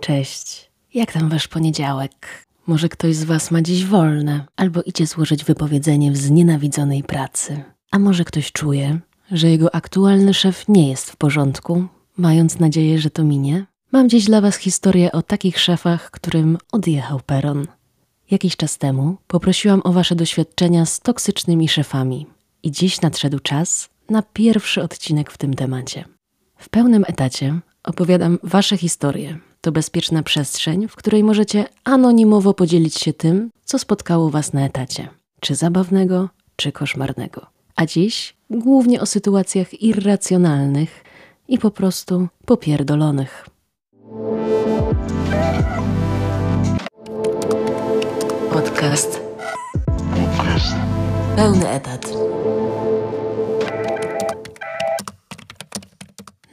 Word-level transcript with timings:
Cześć. 0.00 0.70
Jak 0.94 1.12
tam 1.12 1.28
wasz 1.28 1.48
poniedziałek? 1.48 2.44
Może 2.66 2.88
ktoś 2.88 3.16
z 3.16 3.24
was 3.24 3.50
ma 3.50 3.62
dziś 3.62 3.84
wolne, 3.84 4.46
albo 4.56 4.82
idzie 4.82 5.06
złożyć 5.06 5.44
wypowiedzenie 5.44 6.12
w 6.12 6.16
znienawidzonej 6.16 7.02
pracy. 7.02 7.62
A 7.90 7.98
może 7.98 8.24
ktoś 8.24 8.52
czuje, 8.52 8.98
że 9.32 9.50
jego 9.50 9.74
aktualny 9.74 10.34
szef 10.34 10.64
nie 10.68 10.90
jest 10.90 11.10
w 11.10 11.16
porządku, 11.16 11.86
mając 12.16 12.58
nadzieję, 12.58 12.98
że 12.98 13.10
to 13.10 13.24
minie? 13.24 13.66
Mam 13.92 14.08
dziś 14.08 14.24
dla 14.24 14.40
was 14.40 14.56
historię 14.56 15.12
o 15.12 15.22
takich 15.22 15.58
szefach, 15.58 16.10
którym 16.10 16.58
odjechał 16.72 17.20
peron. 17.26 17.66
Jakiś 18.30 18.56
czas 18.56 18.78
temu 18.78 19.16
poprosiłam 19.26 19.80
o 19.84 19.92
wasze 19.92 20.14
doświadczenia 20.14 20.86
z 20.86 21.00
toksycznymi 21.00 21.68
szefami. 21.68 22.26
I 22.62 22.70
dziś 22.70 23.00
nadszedł 23.00 23.38
czas 23.38 23.88
na 24.10 24.22
pierwszy 24.22 24.82
odcinek 24.82 25.30
w 25.30 25.38
tym 25.38 25.54
temacie. 25.54 26.15
W 26.56 26.68
pełnym 26.68 27.04
etacie 27.08 27.60
opowiadam 27.84 28.38
wasze 28.42 28.76
historie. 28.76 29.38
To 29.60 29.72
bezpieczna 29.72 30.22
przestrzeń, 30.22 30.88
w 30.88 30.96
której 30.96 31.24
możecie 31.24 31.64
anonimowo 31.84 32.54
podzielić 32.54 32.94
się 32.94 33.12
tym, 33.12 33.50
co 33.64 33.78
spotkało 33.78 34.30
was 34.30 34.52
na 34.52 34.66
etacie. 34.66 35.08
Czy 35.40 35.54
zabawnego, 35.54 36.28
czy 36.56 36.72
koszmarnego. 36.72 37.46
A 37.76 37.86
dziś 37.86 38.36
głównie 38.50 39.00
o 39.00 39.06
sytuacjach 39.06 39.82
irracjonalnych 39.82 41.04
i 41.48 41.58
po 41.58 41.70
prostu 41.70 42.28
popierdolonych. 42.44 43.46
Podcast. 48.52 49.20
Pełny 51.36 51.68
etat. 51.68 52.12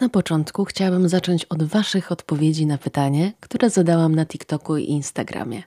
Na 0.03 0.09
początku 0.09 0.65
chciałabym 0.65 1.09
zacząć 1.09 1.45
od 1.45 1.63
Waszych 1.63 2.11
odpowiedzi 2.11 2.65
na 2.65 2.77
pytanie, 2.77 3.33
które 3.39 3.69
zadałam 3.69 4.15
na 4.15 4.25
TikToku 4.25 4.77
i 4.77 4.83
Instagramie. 4.83 5.63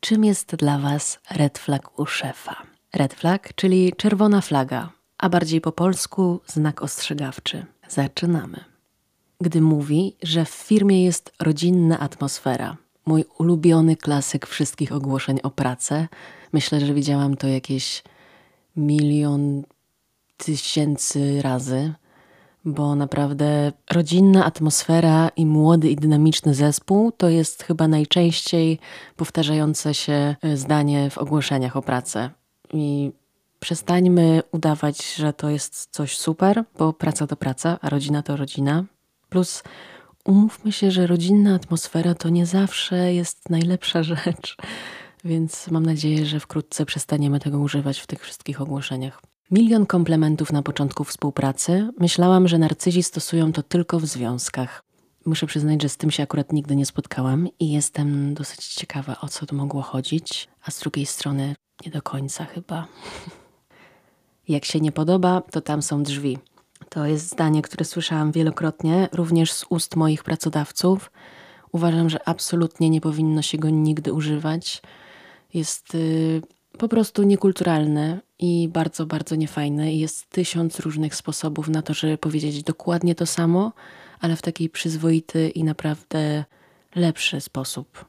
Czym 0.00 0.24
jest 0.24 0.56
dla 0.56 0.78
Was 0.78 1.18
red 1.30 1.58
flag 1.58 1.98
u 1.98 2.06
szefa? 2.06 2.56
Red 2.94 3.14
flag, 3.14 3.54
czyli 3.54 3.92
czerwona 3.96 4.40
flaga, 4.40 4.92
a 5.18 5.28
bardziej 5.28 5.60
po 5.60 5.72
polsku 5.72 6.40
znak 6.46 6.82
ostrzegawczy. 6.82 7.66
Zaczynamy. 7.88 8.64
Gdy 9.40 9.60
mówi, 9.60 10.16
że 10.22 10.44
w 10.44 10.50
firmie 10.50 11.04
jest 11.04 11.32
rodzinna 11.40 11.98
atmosfera, 11.98 12.76
mój 13.06 13.24
ulubiony 13.38 13.96
klasyk 13.96 14.46
wszystkich 14.46 14.92
ogłoszeń 14.92 15.40
o 15.42 15.50
pracę, 15.50 16.08
myślę, 16.52 16.80
że 16.80 16.94
widziałam 16.94 17.36
to 17.36 17.46
jakieś 17.46 18.02
milion 18.76 19.62
tysięcy 20.36 21.42
razy 21.42 21.94
bo 22.64 22.94
naprawdę 22.94 23.72
rodzinna 23.90 24.44
atmosfera 24.44 25.30
i 25.36 25.46
młody 25.46 25.90
i 25.90 25.96
dynamiczny 25.96 26.54
zespół 26.54 27.12
to 27.12 27.28
jest 27.28 27.62
chyba 27.62 27.88
najczęściej 27.88 28.78
powtarzające 29.16 29.94
się 29.94 30.36
e, 30.42 30.56
zdanie 30.56 31.10
w 31.10 31.18
ogłoszeniach 31.18 31.76
o 31.76 31.82
pracę. 31.82 32.30
I 32.72 33.12
przestańmy 33.60 34.42
udawać, 34.52 35.14
że 35.14 35.32
to 35.32 35.50
jest 35.50 35.88
coś 35.90 36.18
super, 36.18 36.64
bo 36.78 36.92
praca 36.92 37.26
to 37.26 37.36
praca, 37.36 37.78
a 37.82 37.90
rodzina 37.90 38.22
to 38.22 38.36
rodzina. 38.36 38.84
Plus 39.28 39.62
umówmy 40.24 40.72
się, 40.72 40.90
że 40.90 41.06
rodzinna 41.06 41.54
atmosfera 41.54 42.14
to 42.14 42.28
nie 42.28 42.46
zawsze 42.46 43.14
jest 43.14 43.50
najlepsza 43.50 44.02
rzecz. 44.14 44.56
Więc 45.24 45.70
mam 45.70 45.86
nadzieję, 45.86 46.26
że 46.26 46.40
wkrótce 46.40 46.86
przestaniemy 46.86 47.40
tego 47.40 47.58
używać 47.58 48.00
w 48.00 48.06
tych 48.06 48.20
wszystkich 48.20 48.60
ogłoszeniach. 48.60 49.22
Milion 49.50 49.86
komplementów 49.86 50.52
na 50.52 50.62
początku 50.62 51.04
współpracy. 51.04 51.88
Myślałam, 51.98 52.48
że 52.48 52.58
narcyzi 52.58 53.02
stosują 53.02 53.52
to 53.52 53.62
tylko 53.62 54.00
w 54.00 54.06
związkach. 54.06 54.82
Muszę 55.26 55.46
przyznać, 55.46 55.82
że 55.82 55.88
z 55.88 55.96
tym 55.96 56.10
się 56.10 56.22
akurat 56.22 56.52
nigdy 56.52 56.76
nie 56.76 56.86
spotkałam 56.86 57.48
i 57.60 57.72
jestem 57.72 58.34
dosyć 58.34 58.66
ciekawa, 58.66 59.16
o 59.20 59.28
co 59.28 59.46
tu 59.46 59.56
mogło 59.56 59.82
chodzić, 59.82 60.48
a 60.64 60.70
z 60.70 60.80
drugiej 60.80 61.06
strony 61.06 61.54
nie 61.86 61.92
do 61.92 62.02
końca 62.02 62.44
chyba. 62.44 62.86
Jak 64.48 64.64
się 64.64 64.80
nie 64.80 64.92
podoba, 64.92 65.42
to 65.50 65.60
tam 65.60 65.82
są 65.82 66.02
drzwi. 66.02 66.38
To 66.88 67.06
jest 67.06 67.30
zdanie, 67.30 67.62
które 67.62 67.84
słyszałam 67.84 68.32
wielokrotnie, 68.32 69.08
również 69.12 69.52
z 69.52 69.64
ust 69.68 69.96
moich 69.96 70.24
pracodawców. 70.24 71.10
Uważam, 71.72 72.10
że 72.10 72.28
absolutnie 72.28 72.90
nie 72.90 73.00
powinno 73.00 73.42
się 73.42 73.58
go 73.58 73.70
nigdy 73.70 74.12
używać. 74.12 74.82
Jest 75.54 75.94
y, 75.94 76.42
po 76.78 76.88
prostu 76.88 77.22
niekulturalne 77.22 78.20
i 78.38 78.68
bardzo, 78.68 79.06
bardzo 79.06 79.34
niefajne. 79.36 79.94
Jest 79.94 80.30
tysiąc 80.30 80.80
różnych 80.80 81.14
sposobów 81.14 81.68
na 81.68 81.82
to, 81.82 81.94
żeby 81.94 82.18
powiedzieć 82.18 82.62
dokładnie 82.62 83.14
to 83.14 83.26
samo, 83.26 83.72
ale 84.20 84.36
w 84.36 84.42
taki 84.42 84.70
przyzwoity 84.70 85.48
i 85.48 85.64
naprawdę 85.64 86.44
lepszy 86.94 87.40
sposób. 87.40 88.04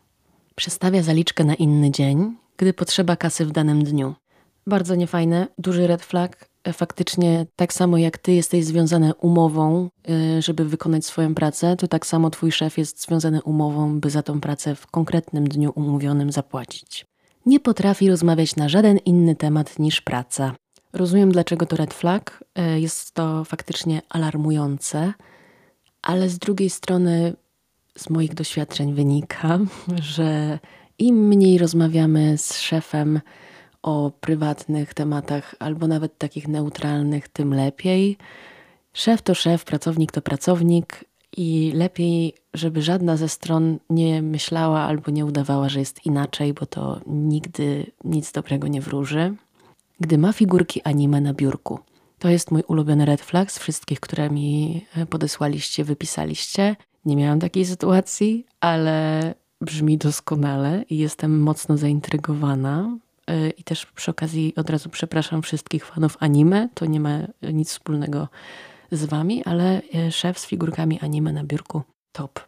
Przestawia 0.55 1.03
zaliczkę 1.03 1.43
na 1.43 1.55
inny 1.55 1.91
dzień, 1.91 2.37
gdy 2.57 2.73
potrzeba 2.73 3.15
kasy 3.15 3.45
w 3.45 3.51
danym 3.51 3.83
dniu. 3.83 4.15
Bardzo 4.67 4.95
niefajne, 4.95 5.47
duży 5.57 5.87
red 5.87 6.01
flag. 6.01 6.49
Faktycznie, 6.73 7.45
tak 7.55 7.73
samo 7.73 7.97
jak 7.97 8.17
ty 8.17 8.31
jesteś 8.31 8.65
związany 8.65 9.13
umową, 9.13 9.89
y, 10.09 10.41
żeby 10.41 10.65
wykonać 10.65 11.05
swoją 11.05 11.35
pracę, 11.35 11.75
to 11.75 11.87
tak 11.87 12.05
samo 12.05 12.29
twój 12.29 12.51
szef 12.51 12.77
jest 12.77 13.01
związany 13.01 13.41
umową, 13.41 13.99
by 13.99 14.09
za 14.09 14.23
tą 14.23 14.41
pracę 14.41 14.75
w 14.75 14.87
konkretnym 14.87 15.49
dniu 15.49 15.71
umówionym 15.75 16.31
zapłacić 16.31 17.05
nie 17.45 17.59
potrafi 17.59 18.09
rozmawiać 18.09 18.55
na 18.55 18.69
żaden 18.69 18.97
inny 18.97 19.35
temat 19.35 19.79
niż 19.79 20.01
praca. 20.01 20.55
Rozumiem, 20.93 21.31
dlaczego 21.31 21.65
to 21.65 21.75
red 21.75 21.93
flag. 21.93 22.43
E, 22.55 22.79
jest 22.79 23.11
to 23.11 23.43
faktycznie 23.43 24.01
alarmujące, 24.09 25.13
ale 26.01 26.29
z 26.29 26.37
drugiej 26.37 26.69
strony, 26.69 27.33
z 27.97 28.09
moich 28.09 28.33
doświadczeń 28.33 28.93
wynika, 28.93 29.59
że 30.15 30.59
im 30.99 31.27
mniej 31.27 31.57
rozmawiamy 31.57 32.37
z 32.37 32.57
szefem 32.57 33.21
o 33.81 34.11
prywatnych 34.21 34.93
tematach, 34.93 35.55
albo 35.59 35.87
nawet 35.87 36.17
takich 36.17 36.47
neutralnych, 36.47 37.27
tym 37.27 37.53
lepiej. 37.53 38.17
Szef 38.93 39.21
to 39.21 39.35
szef, 39.35 39.65
pracownik 39.65 40.11
to 40.11 40.21
pracownik, 40.21 41.05
i 41.37 41.71
lepiej, 41.75 42.33
żeby 42.55 42.81
żadna 42.81 43.17
ze 43.17 43.29
stron 43.29 43.79
nie 43.89 44.21
myślała 44.21 44.79
albo 44.79 45.11
nie 45.11 45.25
udawała, 45.25 45.69
że 45.69 45.79
jest 45.79 46.05
inaczej, 46.05 46.53
bo 46.53 46.65
to 46.65 47.01
nigdy 47.07 47.91
nic 48.03 48.31
dobrego 48.31 48.67
nie 48.67 48.81
wróży. 48.81 49.35
Gdy 49.99 50.17
ma 50.17 50.33
figurki 50.33 50.81
anime 50.83 51.21
na 51.21 51.33
biurku. 51.33 51.79
To 52.19 52.29
jest 52.29 52.51
mój 52.51 52.63
ulubiony 52.67 53.05
red 53.05 53.21
flag 53.21 53.51
z 53.51 53.59
wszystkich, 53.59 53.99
które 53.99 54.29
mi 54.29 54.81
e, 54.95 55.05
podesłaliście, 55.05 55.83
wypisaliście. 55.83 56.75
Nie 57.05 57.15
miałam 57.15 57.39
takiej 57.39 57.65
sytuacji, 57.65 58.45
ale 58.59 59.33
brzmi 59.61 59.97
doskonale 59.97 60.83
i 60.89 60.97
jestem 60.97 61.41
mocno 61.41 61.77
zaintrygowana. 61.77 62.97
E, 63.27 63.49
I 63.49 63.63
też 63.63 63.85
przy 63.85 64.11
okazji 64.11 64.53
od 64.55 64.69
razu 64.69 64.89
przepraszam 64.89 65.41
wszystkich 65.41 65.85
fanów 65.85 66.17
anime. 66.19 66.69
To 66.73 66.85
nie 66.85 66.99
ma 66.99 67.19
nic 67.53 67.69
wspólnego 67.69 68.27
z 68.91 69.05
wami, 69.05 69.43
ale 69.43 69.81
e, 69.95 70.11
szef 70.11 70.39
z 70.39 70.45
figurkami 70.45 70.99
anime 70.99 71.33
na 71.33 71.43
biurku 71.43 71.83
top. 72.15 72.39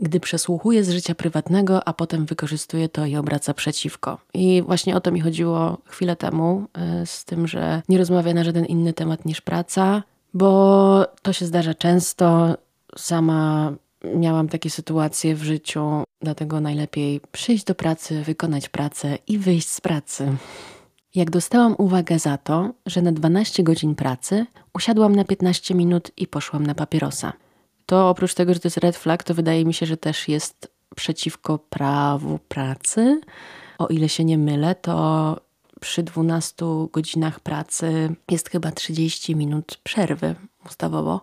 Gdy 0.00 0.20
przesłuchuje 0.20 0.84
z 0.84 0.90
życia 0.90 1.14
prywatnego, 1.14 1.88
a 1.88 1.92
potem 1.92 2.26
wykorzystuje 2.26 2.88
to 2.88 3.06
i 3.06 3.16
obraca 3.16 3.54
przeciwko. 3.54 4.18
I 4.34 4.62
właśnie 4.66 4.96
o 4.96 5.00
to 5.00 5.12
mi 5.12 5.20
chodziło 5.20 5.78
chwilę 5.84 6.16
temu, 6.16 6.66
e, 6.74 7.06
z 7.06 7.24
tym, 7.24 7.46
że 7.46 7.82
nie 7.88 7.98
rozmawia 7.98 8.34
na 8.34 8.44
żaden 8.44 8.66
inny 8.66 8.92
temat 8.92 9.24
niż 9.24 9.40
praca, 9.40 10.02
bo 10.34 11.06
to 11.22 11.32
się 11.32 11.46
zdarza 11.46 11.74
często. 11.74 12.56
Sama 12.96 13.72
miałam 14.14 14.48
takie 14.48 14.70
sytuacje 14.70 15.34
w 15.34 15.42
życiu, 15.42 16.04
dlatego 16.22 16.60
najlepiej 16.60 17.20
przyjść 17.32 17.64
do 17.64 17.74
pracy, 17.74 18.22
wykonać 18.22 18.68
pracę 18.68 19.18
i 19.26 19.38
wyjść 19.38 19.68
z 19.68 19.80
pracy. 19.80 20.36
Jak 21.14 21.30
dostałam 21.30 21.74
uwagę 21.78 22.18
za 22.18 22.36
to, 22.36 22.70
że 22.86 23.02
na 23.02 23.12
12 23.12 23.62
godzin 23.62 23.94
pracy 23.94 24.46
usiadłam 24.74 25.16
na 25.16 25.24
15 25.24 25.74
minut 25.74 26.10
i 26.16 26.26
poszłam 26.26 26.66
na 26.66 26.74
papierosa. 26.74 27.32
To 27.88 28.08
oprócz 28.08 28.34
tego, 28.34 28.54
że 28.54 28.60
to 28.60 28.66
jest 28.66 28.78
red 28.78 28.96
flag, 28.96 29.22
to 29.22 29.34
wydaje 29.34 29.64
mi 29.64 29.74
się, 29.74 29.86
że 29.86 29.96
też 29.96 30.28
jest 30.28 30.70
przeciwko 30.96 31.58
prawu 31.58 32.38
pracy. 32.48 33.20
O 33.78 33.86
ile 33.86 34.08
się 34.08 34.24
nie 34.24 34.38
mylę, 34.38 34.74
to 34.74 35.36
przy 35.80 36.02
12 36.02 36.66
godzinach 36.92 37.40
pracy 37.40 38.14
jest 38.30 38.50
chyba 38.50 38.72
30 38.72 39.36
minut 39.36 39.78
przerwy 39.84 40.34
ustawowo. 40.66 41.20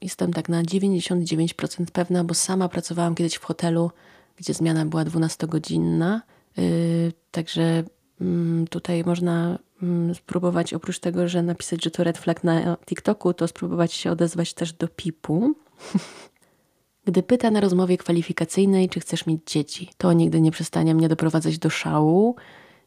Jestem 0.00 0.32
tak 0.32 0.48
na 0.48 0.62
99% 0.62 1.86
pewna, 1.92 2.24
bo 2.24 2.34
sama 2.34 2.68
pracowałam 2.68 3.14
kiedyś 3.14 3.34
w 3.34 3.44
hotelu, 3.44 3.90
gdzie 4.36 4.54
zmiana 4.54 4.84
była 4.84 5.04
12-godzinna. 5.04 6.20
Yy, 6.56 7.12
także 7.30 7.84
Mm, 8.20 8.66
tutaj 8.66 9.04
można 9.04 9.58
mm, 9.82 10.14
spróbować, 10.14 10.74
oprócz 10.74 10.98
tego, 10.98 11.28
że 11.28 11.42
napisać, 11.42 11.84
że 11.84 11.90
to 11.90 12.04
red 12.04 12.18
flag 12.18 12.44
na 12.44 12.76
TikToku, 12.86 13.34
to 13.34 13.48
spróbować 13.48 13.92
się 13.92 14.10
odezwać 14.10 14.54
też 14.54 14.72
do 14.72 14.88
PIP-u. 14.88 15.54
Gdy 17.06 17.22
pyta 17.22 17.50
na 17.50 17.60
rozmowie 17.60 17.96
kwalifikacyjnej, 17.96 18.88
czy 18.88 19.00
chcesz 19.00 19.26
mieć 19.26 19.40
dzieci, 19.46 19.90
to 19.98 20.12
nigdy 20.12 20.40
nie 20.40 20.50
przestanie 20.50 20.94
mnie 20.94 21.08
doprowadzać 21.08 21.58
do 21.58 21.70
szału. 21.70 22.36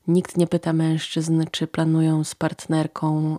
Nikt 0.07 0.37
nie 0.37 0.47
pyta 0.47 0.73
mężczyzn, 0.73 1.43
czy 1.51 1.67
planują 1.67 2.23
z 2.23 2.35
partnerką 2.35 3.37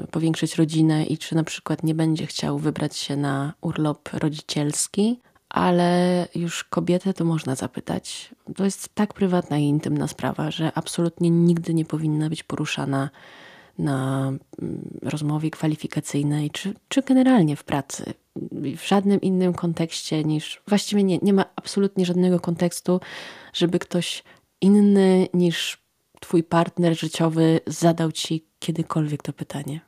yy, 0.00 0.06
powiększyć 0.06 0.56
rodzinę 0.56 1.04
i 1.04 1.18
czy 1.18 1.34
na 1.34 1.44
przykład 1.44 1.82
nie 1.82 1.94
będzie 1.94 2.26
chciał 2.26 2.58
wybrać 2.58 2.96
się 2.96 3.16
na 3.16 3.52
urlop 3.60 4.08
rodzicielski, 4.12 5.20
ale 5.48 6.28
już 6.34 6.64
kobietę 6.64 7.14
to 7.14 7.24
można 7.24 7.54
zapytać. 7.54 8.34
To 8.56 8.64
jest 8.64 8.94
tak 8.94 9.14
prywatna 9.14 9.58
i 9.58 9.64
intymna 9.64 10.08
sprawa, 10.08 10.50
że 10.50 10.72
absolutnie 10.74 11.30
nigdy 11.30 11.74
nie 11.74 11.84
powinna 11.84 12.28
być 12.28 12.42
poruszana 12.42 13.10
na 13.80 14.28
mm, 14.28 14.98
rozmowie 15.02 15.50
kwalifikacyjnej, 15.50 16.50
czy, 16.50 16.74
czy 16.88 17.02
generalnie 17.02 17.56
w 17.56 17.64
pracy. 17.64 18.14
W 18.76 18.88
żadnym 18.88 19.20
innym 19.20 19.52
kontekście 19.54 20.24
niż. 20.24 20.62
Właściwie 20.68 21.04
nie, 21.04 21.18
nie 21.22 21.32
ma 21.32 21.44
absolutnie 21.56 22.06
żadnego 22.06 22.40
kontekstu, 22.40 23.00
żeby 23.52 23.78
ktoś 23.78 24.24
inny 24.60 25.28
niż 25.34 25.80
Twój 26.20 26.42
partner 26.42 26.98
życiowy 26.98 27.60
zadał 27.66 28.12
Ci 28.12 28.46
kiedykolwiek 28.58 29.22
to 29.22 29.32
pytanie. 29.32 29.80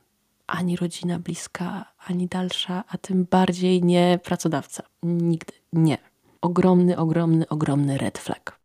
Ani 0.47 0.75
rodzina 0.75 1.19
bliska, 1.19 1.93
ani 2.05 2.27
dalsza, 2.27 2.83
a 2.87 2.97
tym 2.97 3.27
bardziej 3.31 3.83
nie 3.83 4.19
pracodawca. 4.23 4.83
Nigdy. 5.03 5.53
Nie. 5.73 5.97
Ogromny, 6.41 6.97
ogromny, 6.97 7.47
ogromny 7.49 7.97
red 7.97 8.17
flag. 8.17 8.62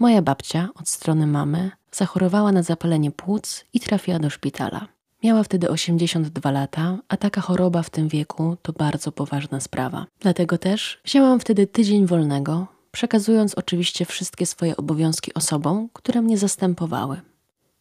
Moja 0.00 0.22
babcia 0.22 0.68
od 0.74 0.88
strony 0.88 1.26
mamy 1.26 1.70
zachorowała 1.92 2.52
na 2.52 2.62
zapalenie 2.62 3.10
płuc 3.10 3.64
i 3.72 3.80
trafiła 3.80 4.18
do 4.18 4.30
szpitala. 4.30 4.88
Miała 5.24 5.42
wtedy 5.42 5.70
82 5.70 6.50
lata, 6.50 6.98
a 7.08 7.16
taka 7.16 7.40
choroba 7.40 7.82
w 7.82 7.90
tym 7.90 8.08
wieku 8.08 8.56
to 8.62 8.72
bardzo 8.72 9.12
poważna 9.12 9.60
sprawa. 9.60 10.06
Dlatego 10.20 10.58
też 10.58 11.00
wzięłam 11.04 11.40
wtedy 11.40 11.66
tydzień 11.66 12.06
wolnego, 12.06 12.66
przekazując 12.92 13.54
oczywiście 13.54 14.04
wszystkie 14.04 14.46
swoje 14.46 14.76
obowiązki 14.76 15.34
osobom, 15.34 15.88
które 15.92 16.22
mnie 16.22 16.38
zastępowały. 16.38 17.20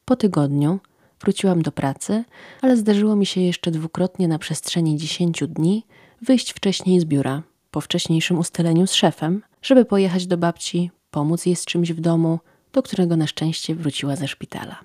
Po 0.05 0.15
tygodniu 0.15 0.79
wróciłam 1.21 1.61
do 1.61 1.71
pracy, 1.71 2.23
ale 2.61 2.77
zdarzyło 2.77 3.15
mi 3.15 3.25
się 3.25 3.41
jeszcze 3.41 3.71
dwukrotnie 3.71 4.27
na 4.27 4.39
przestrzeni 4.39 4.97
10 4.97 5.43
dni 5.47 5.85
wyjść 6.21 6.51
wcześniej 6.51 6.99
z 6.99 7.05
biura, 7.05 7.43
po 7.71 7.81
wcześniejszym 7.81 8.39
ustaleniu 8.39 8.87
z 8.87 8.93
szefem, 8.93 9.41
żeby 9.61 9.85
pojechać 9.85 10.27
do 10.27 10.37
babci, 10.37 10.91
pomóc 11.11 11.45
jej 11.45 11.55
z 11.55 11.65
czymś 11.65 11.91
w 11.91 12.01
domu, 12.01 12.39
do 12.73 12.83
którego 12.83 13.17
na 13.17 13.27
szczęście 13.27 13.75
wróciła 13.75 14.15
ze 14.15 14.27
szpitala. 14.27 14.79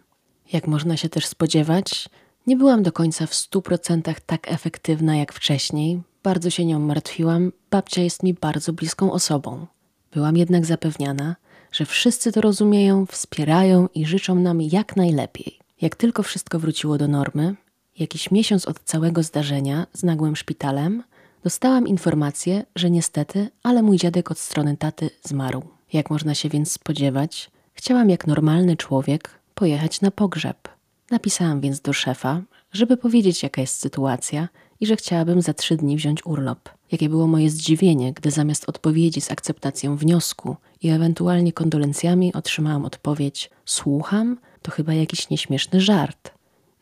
Jak 0.53 0.67
można 0.67 0.97
się 0.97 1.09
też 1.09 1.27
spodziewać, 1.27 2.09
nie 2.47 2.57
byłam 2.57 2.83
do 2.83 2.93
końca 2.93 3.27
w 3.27 3.35
stu 3.35 3.63
procentach 3.63 4.21
tak 4.21 4.53
efektywna 4.53 5.17
jak 5.17 5.33
wcześniej. 5.33 6.03
Bardzo 6.23 6.51
się 6.51 6.65
nią 6.65 6.79
martwiłam. 6.79 7.53
Babcia 7.71 8.03
jest 8.03 8.23
mi 8.23 8.35
bardzo 8.35 8.73
bliską 8.73 9.13
osobą. 9.13 9.67
Byłam 10.13 10.37
jednak 10.37 10.67
zapewniana, 10.67 11.37
że 11.73 11.87
wszyscy 11.87 12.33
to 12.33 12.41
rozumieją, 12.41 13.07
wspierają 13.07 13.89
i 13.95 14.07
życzą 14.07 14.35
nam 14.35 14.63
jak 14.63 14.97
najlepiej. 14.97 15.59
Jak 15.81 15.97
tylko 15.97 16.23
wszystko 16.23 16.59
wróciło 16.59 16.99
do 16.99 17.09
normy, 17.09 17.55
jakiś 17.99 18.31
miesiąc 18.31 18.69
od 18.69 18.81
całego 18.81 19.23
zdarzenia 19.23 19.87
z 19.93 20.03
nagłym 20.03 20.37
szpitalem, 20.37 21.03
dostałam 21.45 21.87
informację, 21.87 22.65
że 22.77 22.91
niestety, 22.91 23.49
ale 23.63 23.83
mój 23.83 23.97
dziadek 23.97 24.31
od 24.31 24.39
strony 24.39 24.77
taty 24.77 25.11
zmarł. 25.23 25.74
Jak 25.95 26.11
można 26.11 26.35
się 26.35 26.49
więc 26.49 26.73
spodziewać, 26.73 27.51
chciałam 27.73 28.11
jak 28.11 28.27
normalny 28.27 28.77
człowiek 28.77 29.31
pojechać 29.55 30.01
na 30.01 30.11
pogrzeb. 30.11 30.69
Napisałam 31.11 31.61
więc 31.61 31.81
do 31.81 31.93
szefa, 31.93 32.43
żeby 32.73 32.97
powiedzieć, 32.97 33.43
jaka 33.43 33.61
jest 33.61 33.81
sytuacja 33.81 34.49
i 34.81 34.87
że 34.87 34.97
chciałabym 34.97 35.43
za 35.43 35.55
trzy 35.55 35.77
dni 35.77 35.97
wziąć 35.97 36.27
urlop. 36.27 36.69
Jakie 36.93 37.09
było 37.09 37.27
moje 37.27 37.51
zdziwienie, 37.51 38.13
gdy 38.13 38.31
zamiast 38.31 38.69
odpowiedzi 38.69 39.21
z 39.21 39.31
akceptacją 39.31 39.97
wniosku 39.97 40.57
i 40.83 40.89
ewentualnie 40.89 41.53
kondolencjami 41.53 42.33
otrzymałam 42.33 42.85
odpowiedź: 42.85 43.51
Słucham, 43.65 44.39
to 44.63 44.71
chyba 44.71 44.95
jakiś 44.95 45.31
nieśmieszny 45.31 45.81
żart. 45.81 46.31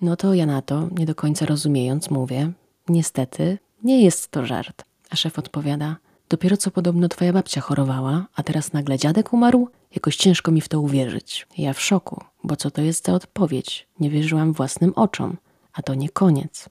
No 0.00 0.16
to 0.16 0.34
ja 0.34 0.46
na 0.46 0.62
to, 0.62 0.88
nie 0.98 1.06
do 1.06 1.14
końca 1.14 1.46
rozumiejąc, 1.46 2.10
mówię: 2.10 2.52
Niestety, 2.88 3.58
nie 3.84 4.04
jest 4.04 4.30
to 4.30 4.46
żart. 4.46 4.84
A 5.10 5.16
szef 5.16 5.38
odpowiada: 5.38 5.96
Dopiero 6.32 6.56
co 6.56 6.70
podobno 6.70 7.08
twoja 7.08 7.32
babcia 7.32 7.60
chorowała, 7.60 8.26
a 8.34 8.42
teraz 8.42 8.72
nagle 8.72 8.98
dziadek 8.98 9.32
umarł? 9.32 9.68
Jakoś 9.94 10.16
ciężko 10.16 10.52
mi 10.52 10.60
w 10.60 10.68
to 10.68 10.80
uwierzyć. 10.80 11.46
Ja 11.58 11.72
w 11.72 11.80
szoku, 11.80 12.24
bo 12.44 12.56
co 12.56 12.70
to 12.70 12.82
jest 12.82 13.06
za 13.06 13.12
odpowiedź? 13.12 13.86
Nie 14.00 14.10
wierzyłam 14.10 14.52
własnym 14.52 14.92
oczom. 14.96 15.36
A 15.72 15.82
to 15.82 15.94
nie 15.94 16.08
koniec. 16.08 16.68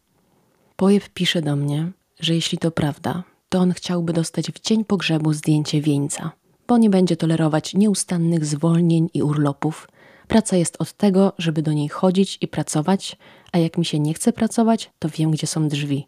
Pojeb 0.76 1.10
pisze 1.10 1.42
do 1.42 1.56
mnie, 1.56 1.92
że 2.20 2.36
jeśli 2.36 2.58
to 2.58 2.72
prawda, 2.72 3.24
to 3.50 3.60
on 3.60 3.74
chciałby 3.74 4.14
dostać 4.14 4.52
w 4.52 4.62
dzień 4.62 4.86
pogrzebu 4.86 5.34
zdjęcie 5.34 5.82
wieńca, 5.82 6.32
bo 6.68 6.78
nie 6.78 6.90
będzie 6.90 7.18
tolerować 7.18 7.74
nieustannych 7.74 8.46
zwolnień 8.46 9.10
i 9.14 9.24
urlopów. 9.24 9.88
Praca 10.28 10.58
jest 10.58 10.76
od 10.80 10.94
tego, 10.94 11.34
żeby 11.38 11.62
do 11.62 11.74
niej 11.74 11.90
chodzić 11.90 12.38
i 12.42 12.48
pracować, 12.48 13.18
a 13.52 13.58
jak 13.58 13.78
mi 13.78 13.86
się 13.86 14.00
nie 14.00 14.14
chce 14.14 14.34
pracować, 14.34 14.92
to 15.00 15.10
wiem, 15.10 15.32
gdzie 15.32 15.48
są 15.48 15.68
drzwi. 15.68 16.08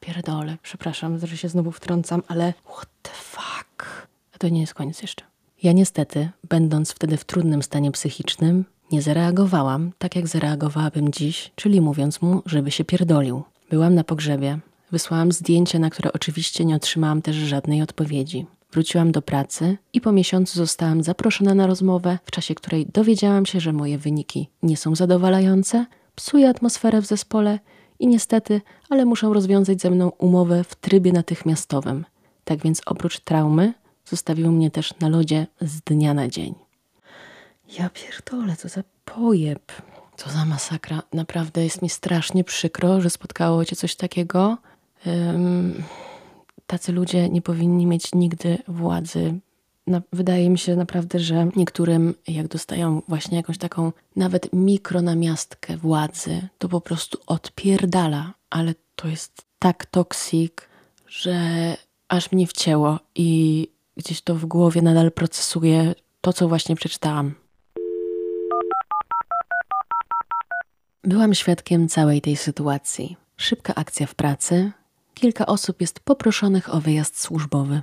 Pierdolę, 0.00 0.56
przepraszam, 0.62 1.26
że 1.26 1.36
się 1.36 1.48
znowu 1.48 1.72
wtrącam, 1.72 2.22
ale 2.28 2.54
what 2.64 2.88
the 3.02 3.10
fuck? 3.10 4.06
A 4.34 4.38
to 4.38 4.48
nie 4.48 4.60
jest 4.60 4.74
koniec 4.74 5.02
jeszcze. 5.02 5.24
Ja 5.62 5.72
niestety, 5.72 6.28
będąc 6.48 6.92
wtedy 6.92 7.16
w 7.16 7.24
trudnym 7.24 7.62
stanie 7.62 7.92
psychicznym, 7.92 8.64
nie 8.92 9.02
zareagowałam 9.02 9.92
tak, 9.98 10.16
jak 10.16 10.26
zareagowałabym 10.26 11.12
dziś, 11.12 11.52
czyli 11.54 11.80
mówiąc 11.80 12.22
mu, 12.22 12.42
żeby 12.46 12.70
się 12.70 12.84
pierdolił. 12.84 13.42
Byłam 13.70 13.94
na 13.94 14.04
pogrzebie, 14.04 14.58
wysłałam 14.90 15.32
zdjęcie, 15.32 15.78
na 15.78 15.90
które 15.90 16.12
oczywiście 16.12 16.64
nie 16.64 16.76
otrzymałam 16.76 17.22
też 17.22 17.36
żadnej 17.36 17.82
odpowiedzi. 17.82 18.46
Wróciłam 18.72 19.12
do 19.12 19.22
pracy 19.22 19.76
i 19.92 20.00
po 20.00 20.12
miesiącu 20.12 20.58
zostałam 20.58 21.02
zaproszona 21.02 21.54
na 21.54 21.66
rozmowę, 21.66 22.18
w 22.24 22.30
czasie 22.30 22.54
której 22.54 22.86
dowiedziałam 22.86 23.46
się, 23.46 23.60
że 23.60 23.72
moje 23.72 23.98
wyniki 23.98 24.48
nie 24.62 24.76
są 24.76 24.94
zadowalające, 24.94 25.86
psuje 26.14 26.48
atmosferę 26.48 27.02
w 27.02 27.06
zespole 27.06 27.58
i 27.98 28.06
niestety, 28.06 28.60
ale 28.90 29.04
muszę 29.04 29.28
rozwiązać 29.32 29.80
ze 29.80 29.90
mną 29.90 30.08
umowę 30.08 30.64
w 30.64 30.74
trybie 30.74 31.12
natychmiastowym. 31.12 32.04
Tak 32.44 32.62
więc 32.62 32.82
oprócz 32.86 33.20
traumy 33.20 33.74
zostawił 34.04 34.52
mnie 34.52 34.70
też 34.70 34.94
na 35.00 35.08
lodzie 35.08 35.46
z 35.60 35.80
dnia 35.80 36.14
na 36.14 36.28
dzień. 36.28 36.54
Ja 37.78 37.90
pierdolę, 37.90 38.56
co 38.56 38.68
za 38.68 38.82
pojeb. 39.04 39.72
Co 40.16 40.30
za 40.30 40.44
masakra. 40.44 41.02
Naprawdę 41.12 41.64
jest 41.64 41.82
mi 41.82 41.88
strasznie 41.88 42.44
przykro, 42.44 43.00
że 43.00 43.10
spotkało 43.10 43.64
cię 43.64 43.76
coś 43.76 43.96
takiego. 43.96 44.58
Um, 45.06 45.82
tacy 46.66 46.92
ludzie 46.92 47.28
nie 47.28 47.42
powinni 47.42 47.86
mieć 47.86 48.14
nigdy 48.14 48.58
władzy. 48.68 49.34
Na, 49.86 50.02
wydaje 50.12 50.50
mi 50.50 50.58
się 50.58 50.76
naprawdę, 50.76 51.18
że 51.18 51.48
niektórym, 51.56 52.14
jak 52.28 52.48
dostają 52.48 53.02
właśnie 53.08 53.36
jakąś 53.36 53.58
taką 53.58 53.92
nawet 54.16 54.52
mikronamiastkę 54.52 55.76
władzy, 55.76 56.48
to 56.58 56.68
po 56.68 56.80
prostu 56.80 57.18
odpierdala. 57.26 58.34
Ale 58.50 58.74
to 58.96 59.08
jest 59.08 59.42
tak 59.58 59.86
toksik, 59.86 60.68
że 61.08 61.36
aż 62.08 62.32
mnie 62.32 62.46
wcięło 62.46 62.98
i 63.14 63.68
gdzieś 63.96 64.22
to 64.22 64.34
w 64.34 64.46
głowie 64.46 64.82
nadal 64.82 65.12
procesuje 65.12 65.94
to, 66.20 66.32
co 66.32 66.48
właśnie 66.48 66.76
przeczytałam. 66.76 67.34
Byłam 71.04 71.34
świadkiem 71.34 71.88
całej 71.88 72.20
tej 72.20 72.36
sytuacji. 72.36 73.16
Szybka 73.36 73.74
akcja 73.74 74.06
w 74.06 74.14
pracy. 74.14 74.72
Kilka 75.14 75.46
osób 75.46 75.80
jest 75.80 76.00
poproszonych 76.00 76.74
o 76.74 76.80
wyjazd 76.80 77.20
służbowy. 77.20 77.82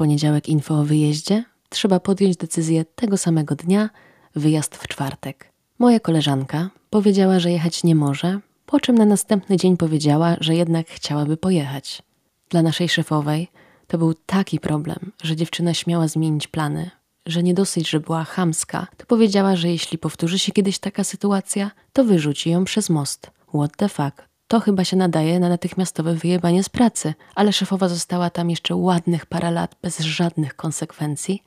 Poniedziałek 0.00 0.48
info 0.48 0.80
o 0.80 0.84
wyjeździe. 0.84 1.44
Trzeba 1.68 2.00
podjąć 2.00 2.36
decyzję 2.36 2.84
tego 2.84 3.16
samego 3.16 3.54
dnia, 3.54 3.90
wyjazd 4.34 4.76
w 4.76 4.88
czwartek. 4.88 5.52
Moja 5.78 6.00
koleżanka 6.00 6.70
powiedziała, 6.90 7.40
że 7.40 7.50
jechać 7.50 7.84
nie 7.84 7.94
może, 7.94 8.40
po 8.66 8.80
czym 8.80 8.98
na 8.98 9.04
następny 9.04 9.56
dzień 9.56 9.76
powiedziała, 9.76 10.36
że 10.40 10.54
jednak 10.54 10.88
chciałaby 10.88 11.36
pojechać. 11.36 12.02
Dla 12.48 12.62
naszej 12.62 12.88
szefowej 12.88 13.48
to 13.86 13.98
był 13.98 14.14
taki 14.14 14.60
problem, 14.60 15.12
że 15.22 15.36
dziewczyna 15.36 15.74
śmiała 15.74 16.08
zmienić 16.08 16.48
plany, 16.48 16.90
że 17.26 17.42
nie 17.42 17.54
dosyć, 17.54 17.90
że 17.90 18.00
była 18.00 18.24
chamska, 18.24 18.86
to 18.96 19.06
powiedziała, 19.06 19.56
że 19.56 19.68
jeśli 19.68 19.98
powtórzy 19.98 20.38
się 20.38 20.52
kiedyś 20.52 20.78
taka 20.78 21.04
sytuacja, 21.04 21.70
to 21.92 22.04
wyrzuci 22.04 22.50
ją 22.50 22.64
przez 22.64 22.90
most. 22.90 23.30
What 23.48 23.76
the 23.76 23.88
fuck? 23.88 24.29
To 24.50 24.60
chyba 24.60 24.84
się 24.84 24.96
nadaje 24.96 25.40
na 25.40 25.48
natychmiastowe 25.48 26.14
wyjebanie 26.14 26.62
z 26.62 26.68
pracy, 26.68 27.14
ale 27.34 27.52
szefowa 27.52 27.88
została 27.88 28.30
tam 28.30 28.50
jeszcze 28.50 28.74
ładnych 28.74 29.26
parę 29.26 29.50
lat 29.50 29.76
bez 29.82 29.98
żadnych 29.98 30.56
konsekwencji, 30.56 31.42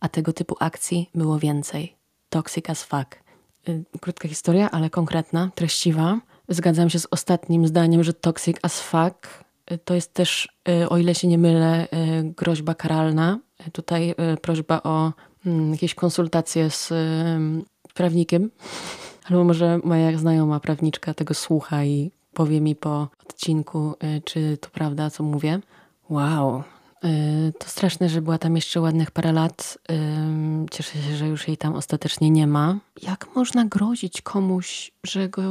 a 0.00 0.08
tego 0.08 0.32
typu 0.32 0.56
akcji 0.60 1.10
było 1.14 1.38
więcej. 1.38 1.96
Toxic 2.28 2.70
as 2.70 2.82
fuck. 2.82 3.16
Y, 3.68 3.84
krótka 4.00 4.28
historia, 4.28 4.70
ale 4.70 4.90
konkretna, 4.90 5.50
treściwa. 5.54 6.20
Zgadzam 6.48 6.90
się 6.90 6.98
z 6.98 7.06
ostatnim 7.10 7.66
zdaniem, 7.66 8.04
że 8.04 8.12
toxic 8.12 8.56
as 8.62 8.80
fuck 8.80 9.44
to 9.84 9.94
jest 9.94 10.14
też, 10.14 10.48
y, 10.68 10.88
o 10.88 10.98
ile 10.98 11.14
się 11.14 11.28
nie 11.28 11.38
mylę, 11.38 11.84
y, 11.84 11.88
groźba 12.36 12.74
karalna. 12.74 13.38
Tutaj 13.72 14.10
y, 14.10 14.36
prośba 14.36 14.82
o 14.82 15.12
mm, 15.46 15.72
jakieś 15.72 15.94
konsultacje 15.94 16.70
z 16.70 16.92
prawnikiem, 17.94 18.50
albo 19.28 19.44
może 19.44 19.80
moja 19.84 20.18
znajoma 20.18 20.60
prawniczka 20.60 21.14
tego 21.14 21.34
słucha 21.34 21.84
i 21.84 22.10
powie 22.34 22.60
mi 22.60 22.76
po 22.76 23.08
odcinku, 23.28 23.94
czy 24.24 24.58
to 24.60 24.68
prawda, 24.70 25.10
co 25.10 25.22
mówię. 25.22 25.60
Wow, 26.10 26.62
Yy, 27.04 27.52
to 27.58 27.68
straszne, 27.68 28.08
że 28.08 28.22
była 28.22 28.38
tam 28.38 28.56
jeszcze 28.56 28.80
ładnych 28.80 29.10
parę 29.10 29.32
lat. 29.32 29.78
Yy, 29.88 29.96
cieszę 30.70 30.98
się, 30.98 31.16
że 31.16 31.28
już 31.28 31.48
jej 31.48 31.56
tam 31.56 31.74
ostatecznie 31.74 32.30
nie 32.30 32.46
ma. 32.46 32.78
Jak 33.02 33.36
można 33.36 33.64
grozić 33.64 34.22
komuś, 34.22 34.92
że 35.06 35.28
go 35.28 35.42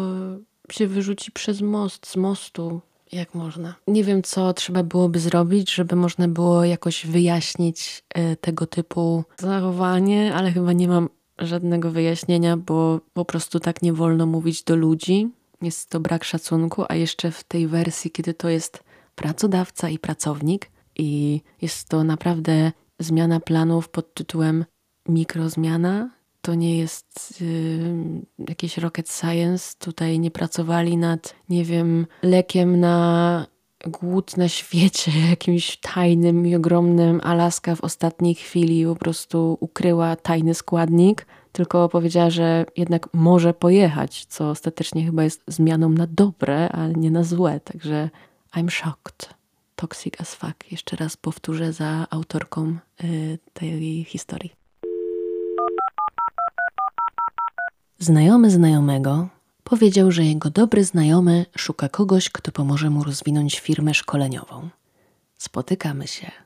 się 0.72 0.88
wyrzuci 0.88 1.32
przez 1.32 1.62
most, 1.62 2.08
z 2.08 2.16
mostu? 2.16 2.82
Jak 3.12 3.36
można? 3.36 3.76
Nie 3.88 4.04
wiem, 4.04 4.24
co 4.24 4.54
trzeba 4.54 4.84
byłoby 4.84 5.20
zrobić, 5.20 5.74
żeby 5.74 5.96
można 5.96 6.28
było 6.28 6.64
jakoś 6.64 7.06
wyjaśnić 7.06 8.04
tego 8.42 8.68
typu 8.68 9.24
zachowanie, 9.38 10.36
ale 10.36 10.52
chyba 10.52 10.74
nie 10.74 10.88
mam 10.88 11.10
żadnego 11.40 11.92
wyjaśnienia, 11.92 12.58
bo 12.58 13.00
po 13.14 13.26
prostu 13.26 13.60
tak 13.60 13.82
nie 13.82 13.94
wolno 13.94 14.26
mówić 14.26 14.64
do 14.64 14.76
ludzi. 14.76 15.30
Jest 15.64 15.90
to 15.90 16.00
brak 16.00 16.24
szacunku, 16.24 16.86
a 16.90 16.96
jeszcze 16.96 17.32
w 17.32 17.44
tej 17.44 17.68
wersji, 17.68 18.12
kiedy 18.12 18.34
to 18.34 18.50
jest 18.50 18.84
pracodawca 19.16 19.90
i 19.90 20.00
pracownik, 20.00 20.72
i 20.96 21.42
jest 21.62 21.90
to 21.90 22.04
naprawdę 22.04 22.72
zmiana 23.00 23.40
planów 23.40 23.90
pod 23.90 24.14
tytułem 24.14 24.66
mikrozmiana. 25.10 26.10
To 26.42 26.56
nie 26.56 26.78
jest 26.78 27.42
yy, 27.42 28.48
jakiś 28.50 28.78
rocket 28.78 29.10
science. 29.10 29.76
Tutaj 29.80 30.20
nie 30.20 30.32
pracowali 30.32 30.98
nad, 30.98 31.36
nie 31.50 31.66
wiem, 31.66 32.08
lekiem 32.24 32.80
na 32.80 33.48
głód 33.88 34.38
na 34.38 34.48
świecie, 34.48 35.12
jakimś 35.30 35.78
tajnym 35.78 36.48
i 36.48 36.56
ogromnym. 36.56 37.22
Alaska 37.24 37.76
w 37.76 37.82
ostatniej 37.82 38.36
chwili 38.36 38.86
po 38.86 38.96
prostu 38.96 39.58
ukryła 39.60 40.16
tajny 40.16 40.54
składnik, 40.54 41.26
tylko 41.54 41.90
powiedziała, 41.90 42.30
że 42.30 42.66
jednak 42.78 43.10
może 43.14 43.54
pojechać, 43.54 44.26
co 44.26 44.50
ostatecznie 44.50 45.06
chyba 45.06 45.24
jest 45.24 45.44
zmianą 45.48 45.90
na 45.90 46.08
dobre, 46.08 46.70
a 46.70 46.88
nie 46.88 47.12
na 47.12 47.24
złe. 47.24 47.60
Także 47.60 48.10
I'm 48.56 48.70
shocked. 48.70 49.34
Toxic 49.76 50.22
as 50.22 50.36
fuck. 50.36 50.72
Jeszcze 50.72 50.96
raz 50.96 51.18
powtórzę 51.18 51.74
za 51.74 52.08
autorką 52.10 52.78
y, 53.04 53.40
tej 53.54 54.04
historii. 54.04 54.54
Znajomy 58.00 58.52
znajomego 58.52 59.28
powiedział, 59.64 60.12
że 60.12 60.24
jego 60.24 60.50
dobry 60.50 60.84
znajomy 60.84 61.46
szuka 61.58 61.90
kogoś, 61.90 62.30
kto 62.30 62.52
pomoże 62.52 62.90
mu 62.90 63.04
rozwinąć 63.04 63.60
firmę 63.60 63.94
szkoleniową. 63.94 64.70
Spotykamy 65.38 66.08
się. 66.08 66.43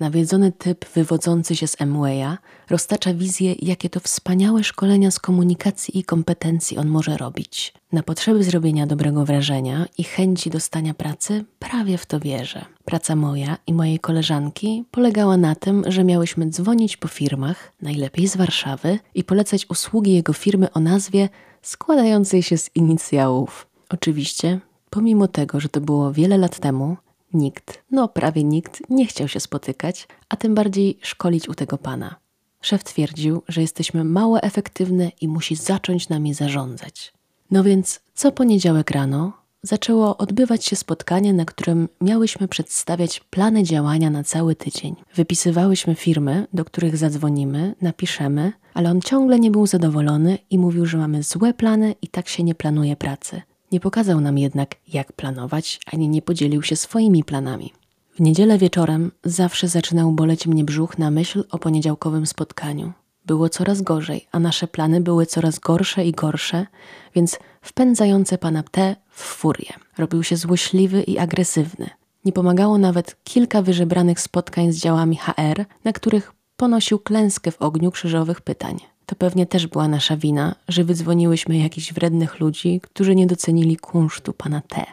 Nawiedzony 0.00 0.52
typ 0.52 0.84
wywodzący 0.94 1.56
się 1.56 1.66
z 1.66 1.80
Amwaya 1.82 2.36
roztacza 2.70 3.14
wizję, 3.14 3.54
jakie 3.62 3.90
to 3.90 4.00
wspaniałe 4.00 4.64
szkolenia 4.64 5.10
z 5.10 5.18
komunikacji 5.18 5.98
i 5.98 6.04
kompetencji 6.04 6.78
on 6.78 6.88
może 6.88 7.16
robić. 7.16 7.74
Na 7.92 8.02
potrzeby 8.02 8.44
zrobienia 8.44 8.86
dobrego 8.86 9.24
wrażenia 9.24 9.86
i 9.98 10.04
chęci 10.04 10.50
dostania 10.50 10.94
pracy 10.94 11.44
prawie 11.58 11.98
w 11.98 12.06
to 12.06 12.20
wierzę. 12.20 12.64
Praca 12.84 13.16
moja 13.16 13.56
i 13.66 13.74
mojej 13.74 13.98
koleżanki 13.98 14.84
polegała 14.90 15.36
na 15.36 15.54
tym, 15.54 15.84
że 15.86 16.04
miałyśmy 16.04 16.46
dzwonić 16.46 16.96
po 16.96 17.08
firmach, 17.08 17.72
najlepiej 17.82 18.28
z 18.28 18.36
Warszawy, 18.36 18.98
i 19.14 19.24
polecać 19.24 19.66
usługi 19.70 20.12
jego 20.12 20.32
firmy 20.32 20.72
o 20.72 20.80
nazwie 20.80 21.28
składającej 21.62 22.42
się 22.42 22.58
z 22.58 22.70
inicjałów. 22.74 23.66
Oczywiście, 23.88 24.60
pomimo 24.90 25.28
tego, 25.28 25.60
że 25.60 25.68
to 25.68 25.80
było 25.80 26.12
wiele 26.12 26.38
lat 26.38 26.58
temu, 26.58 26.96
Nikt, 27.34 27.82
no 27.90 28.08
prawie 28.08 28.44
nikt, 28.44 28.82
nie 28.90 29.06
chciał 29.06 29.28
się 29.28 29.40
spotykać, 29.40 30.08
a 30.28 30.36
tym 30.36 30.54
bardziej 30.54 30.98
szkolić 31.02 31.48
u 31.48 31.54
tego 31.54 31.78
pana. 31.78 32.16
Szef 32.60 32.84
twierdził, 32.84 33.42
że 33.48 33.60
jesteśmy 33.60 34.04
mało 34.04 34.42
efektywne 34.42 35.10
i 35.20 35.28
musi 35.28 35.56
zacząć 35.56 36.08
nami 36.08 36.34
zarządzać. 36.34 37.12
No 37.50 37.64
więc 37.64 38.00
co 38.14 38.32
poniedziałek 38.32 38.90
rano 38.90 39.32
zaczęło 39.62 40.16
odbywać 40.16 40.64
się 40.64 40.76
spotkanie, 40.76 41.32
na 41.32 41.44
którym 41.44 41.88
miałyśmy 42.00 42.48
przedstawiać 42.48 43.20
plany 43.20 43.62
działania 43.62 44.10
na 44.10 44.24
cały 44.24 44.54
tydzień. 44.54 44.96
Wypisywałyśmy 45.14 45.94
firmy, 45.94 46.46
do 46.52 46.64
których 46.64 46.96
zadzwonimy, 46.96 47.74
napiszemy, 47.80 48.52
ale 48.74 48.90
on 48.90 49.00
ciągle 49.00 49.40
nie 49.40 49.50
był 49.50 49.66
zadowolony 49.66 50.38
i 50.50 50.58
mówił, 50.58 50.86
że 50.86 50.98
mamy 50.98 51.22
złe 51.22 51.54
plany 51.54 51.94
i 52.02 52.08
tak 52.08 52.28
się 52.28 52.42
nie 52.42 52.54
planuje 52.54 52.96
pracy. 52.96 53.42
Nie 53.72 53.80
pokazał 53.80 54.20
nam 54.20 54.38
jednak, 54.38 54.74
jak 54.88 55.12
planować, 55.12 55.80
ani 55.92 56.08
nie 56.08 56.22
podzielił 56.22 56.62
się 56.62 56.76
swoimi 56.76 57.24
planami. 57.24 57.72
W 58.14 58.20
niedzielę 58.20 58.58
wieczorem 58.58 59.12
zawsze 59.24 59.68
zaczynał 59.68 60.12
boleć 60.12 60.46
mnie 60.46 60.64
brzuch 60.64 60.98
na 60.98 61.10
myśl 61.10 61.44
o 61.50 61.58
poniedziałkowym 61.58 62.26
spotkaniu. 62.26 62.92
Było 63.26 63.48
coraz 63.48 63.82
gorzej, 63.82 64.26
a 64.32 64.38
nasze 64.38 64.66
plany 64.66 65.00
były 65.00 65.26
coraz 65.26 65.58
gorsze 65.58 66.06
i 66.06 66.12
gorsze, 66.12 66.66
więc 67.14 67.38
wpędzające 67.62 68.38
pana 68.38 68.62
T 68.62 68.96
w 69.10 69.22
furię. 69.22 69.72
Robił 69.98 70.22
się 70.22 70.36
złośliwy 70.36 71.02
i 71.02 71.18
agresywny. 71.18 71.90
Nie 72.24 72.32
pomagało 72.32 72.78
nawet 72.78 73.16
kilka 73.24 73.62
wyżebranych 73.62 74.20
spotkań 74.20 74.72
z 74.72 74.76
działami 74.76 75.16
HR, 75.16 75.64
na 75.84 75.92
których 75.92 76.32
ponosił 76.56 76.98
klęskę 76.98 77.50
w 77.50 77.62
ogniu 77.62 77.90
krzyżowych 77.90 78.40
pytań. 78.40 78.78
To 79.10 79.16
pewnie 79.16 79.46
też 79.46 79.66
była 79.66 79.88
nasza 79.88 80.16
wina, 80.16 80.54
że 80.68 80.84
wydzwoniłyśmy 80.84 81.58
jakichś 81.58 81.92
wrednych 81.92 82.40
ludzi, 82.40 82.80
którzy 82.80 83.14
nie 83.14 83.26
docenili 83.26 83.76
kunsztu 83.76 84.32
pana 84.32 84.60
T. 84.60 84.84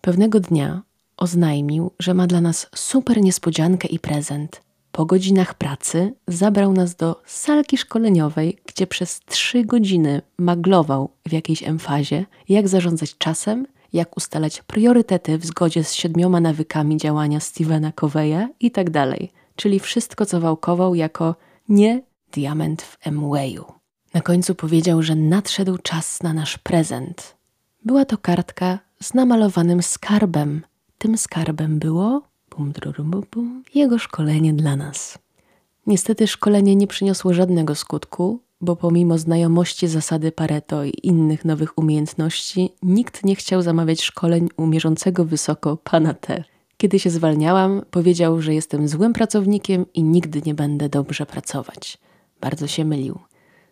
Pewnego 0.00 0.40
dnia 0.40 0.82
oznajmił, 1.16 1.90
że 1.98 2.14
ma 2.14 2.26
dla 2.26 2.40
nas 2.40 2.66
super 2.74 3.22
niespodziankę 3.22 3.88
i 3.88 3.98
prezent. 3.98 4.62
Po 4.92 5.06
godzinach 5.06 5.54
pracy 5.54 6.14
zabrał 6.28 6.72
nas 6.72 6.96
do 6.96 7.22
salki 7.26 7.78
szkoleniowej, 7.78 8.58
gdzie 8.66 8.86
przez 8.86 9.20
trzy 9.20 9.64
godziny 9.64 10.22
maglował 10.38 11.10
w 11.28 11.32
jakiejś 11.32 11.62
emfazie, 11.62 12.26
jak 12.48 12.68
zarządzać 12.68 13.18
czasem, 13.18 13.66
jak 13.92 14.16
ustalać 14.16 14.62
priorytety 14.62 15.38
w 15.38 15.46
zgodzie 15.46 15.84
z 15.84 15.94
siedmioma 15.94 16.40
nawykami 16.40 16.96
działania 16.96 17.40
Stevena 17.40 17.92
Coveya 17.92 18.48
i 18.60 18.70
tak 18.70 18.90
dalej. 18.90 19.30
Czyli 19.56 19.80
wszystko, 19.80 20.26
co 20.26 20.40
wałkował 20.40 20.94
jako 20.94 21.34
nie 21.68 22.02
diament 22.34 22.82
w 22.82 22.96
Emwayu. 23.06 23.64
Na 24.14 24.20
końcu 24.20 24.54
powiedział, 24.54 25.02
że 25.02 25.14
nadszedł 25.14 25.78
czas 25.78 26.22
na 26.22 26.32
nasz 26.32 26.58
prezent. 26.58 27.36
Była 27.84 28.04
to 28.04 28.18
kartka 28.18 28.78
z 29.02 29.14
namalowanym 29.14 29.82
skarbem. 29.82 30.62
Tym 30.98 31.18
skarbem 31.18 31.78
było 31.78 32.22
bum, 32.50 32.72
bum, 32.96 33.22
bum, 33.32 33.62
jego 33.74 33.98
szkolenie 33.98 34.52
dla 34.52 34.76
nas. 34.76 35.18
Niestety 35.86 36.26
szkolenie 36.26 36.76
nie 36.76 36.86
przyniosło 36.86 37.34
żadnego 37.34 37.74
skutku, 37.74 38.40
bo 38.60 38.76
pomimo 38.76 39.18
znajomości 39.18 39.88
zasady 39.88 40.32
Pareto 40.32 40.84
i 40.84 40.92
innych 41.02 41.44
nowych 41.44 41.78
umiejętności, 41.78 42.70
nikt 42.82 43.24
nie 43.24 43.36
chciał 43.36 43.62
zamawiać 43.62 44.02
szkoleń 44.02 44.48
u 44.56 44.66
mierzącego 44.66 45.24
wysoko 45.24 45.76
pana 45.76 46.14
T. 46.14 46.44
Kiedy 46.76 46.98
się 46.98 47.10
zwalniałam, 47.10 47.82
powiedział, 47.90 48.42
że 48.42 48.54
jestem 48.54 48.88
złym 48.88 49.12
pracownikiem 49.12 49.86
i 49.94 50.02
nigdy 50.02 50.42
nie 50.46 50.54
będę 50.54 50.88
dobrze 50.88 51.26
pracować. 51.26 51.98
Bardzo 52.44 52.66
się 52.66 52.84
mylił. 52.84 53.18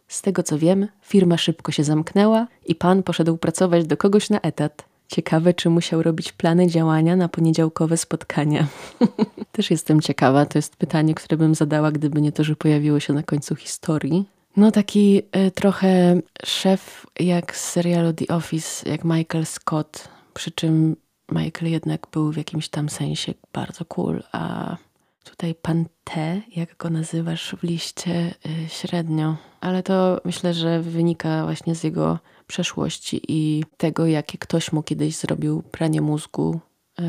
Z 0.08 0.22
tego 0.22 0.42
co 0.42 0.58
wiem, 0.58 0.88
firma 1.02 1.36
szybko 1.36 1.72
się 1.72 1.84
zamknęła 1.84 2.46
i 2.66 2.74
pan 2.74 3.02
poszedł 3.02 3.36
pracować 3.36 3.86
do 3.86 3.96
kogoś 3.96 4.30
na 4.30 4.40
etat. 4.40 4.84
Ciekawe, 5.08 5.54
czy 5.54 5.70
musiał 5.70 6.02
robić 6.02 6.32
plany 6.32 6.66
działania 6.66 7.16
na 7.16 7.28
poniedziałkowe 7.28 7.96
spotkania. 7.96 8.66
Też 9.52 9.70
jestem 9.70 10.00
ciekawa, 10.00 10.46
to 10.46 10.58
jest 10.58 10.76
pytanie, 10.76 11.14
które 11.14 11.36
bym 11.36 11.54
zadała, 11.54 11.92
gdyby 11.92 12.20
nie 12.20 12.32
to, 12.32 12.44
że 12.44 12.56
pojawiło 12.56 13.00
się 13.00 13.12
na 13.12 13.22
końcu 13.22 13.56
historii. 13.56 14.24
No 14.56 14.70
taki 14.70 15.22
y, 15.46 15.50
trochę 15.50 16.20
szef 16.44 17.06
jak 17.20 17.56
z 17.56 17.70
serialu 17.70 18.12
The 18.12 18.26
Office, 18.34 18.90
jak 18.90 19.04
Michael 19.04 19.46
Scott, 19.46 20.08
przy 20.34 20.50
czym 20.50 20.96
Michael 21.32 21.72
jednak 21.72 22.06
był 22.12 22.32
w 22.32 22.36
jakimś 22.36 22.68
tam 22.68 22.88
sensie 22.88 23.34
bardzo 23.52 23.84
cool, 23.84 24.22
a 24.32 24.76
Tutaj 25.24 25.54
pan 25.54 25.84
T, 26.04 26.42
jak 26.56 26.76
go 26.76 26.90
nazywasz 26.90 27.56
w 27.58 27.62
liście, 27.62 28.34
y, 28.46 28.68
średnio, 28.68 29.36
ale 29.60 29.82
to 29.82 30.20
myślę, 30.24 30.54
że 30.54 30.82
wynika 30.82 31.44
właśnie 31.44 31.74
z 31.74 31.84
jego 31.84 32.18
przeszłości 32.46 33.20
i 33.28 33.64
tego, 33.76 34.06
jakie 34.06 34.38
ktoś 34.38 34.72
mu 34.72 34.82
kiedyś 34.82 35.16
zrobił 35.16 35.62
pranie 35.62 36.00
mózgu 36.00 36.60
y, 37.00 37.02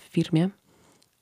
w 0.00 0.04
firmie. 0.04 0.50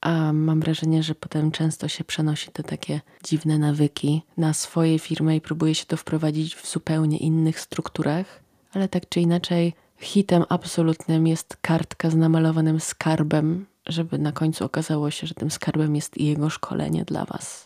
A 0.00 0.32
mam 0.32 0.60
wrażenie, 0.60 1.02
że 1.02 1.14
potem 1.14 1.50
często 1.50 1.88
się 1.88 2.04
przenosi 2.04 2.50
te 2.52 2.62
takie 2.62 3.00
dziwne 3.24 3.58
nawyki 3.58 4.22
na 4.36 4.52
swoje 4.52 4.98
firmy 4.98 5.36
i 5.36 5.40
próbuje 5.40 5.74
się 5.74 5.86
to 5.86 5.96
wprowadzić 5.96 6.54
w 6.56 6.70
zupełnie 6.70 7.18
innych 7.18 7.60
strukturach, 7.60 8.42
ale 8.72 8.88
tak 8.88 9.08
czy 9.08 9.20
inaczej, 9.20 9.74
hitem 10.00 10.44
absolutnym 10.48 11.26
jest 11.26 11.56
kartka 11.56 12.10
z 12.10 12.14
namalowanym 12.14 12.80
skarbem 12.80 13.66
żeby 13.86 14.18
na 14.18 14.32
końcu 14.32 14.64
okazało 14.64 15.10
się, 15.10 15.26
że 15.26 15.34
tym 15.34 15.50
skarbem 15.50 15.96
jest 15.96 16.16
i 16.16 16.26
jego 16.26 16.50
szkolenie 16.50 17.04
dla 17.04 17.24
Was. 17.24 17.64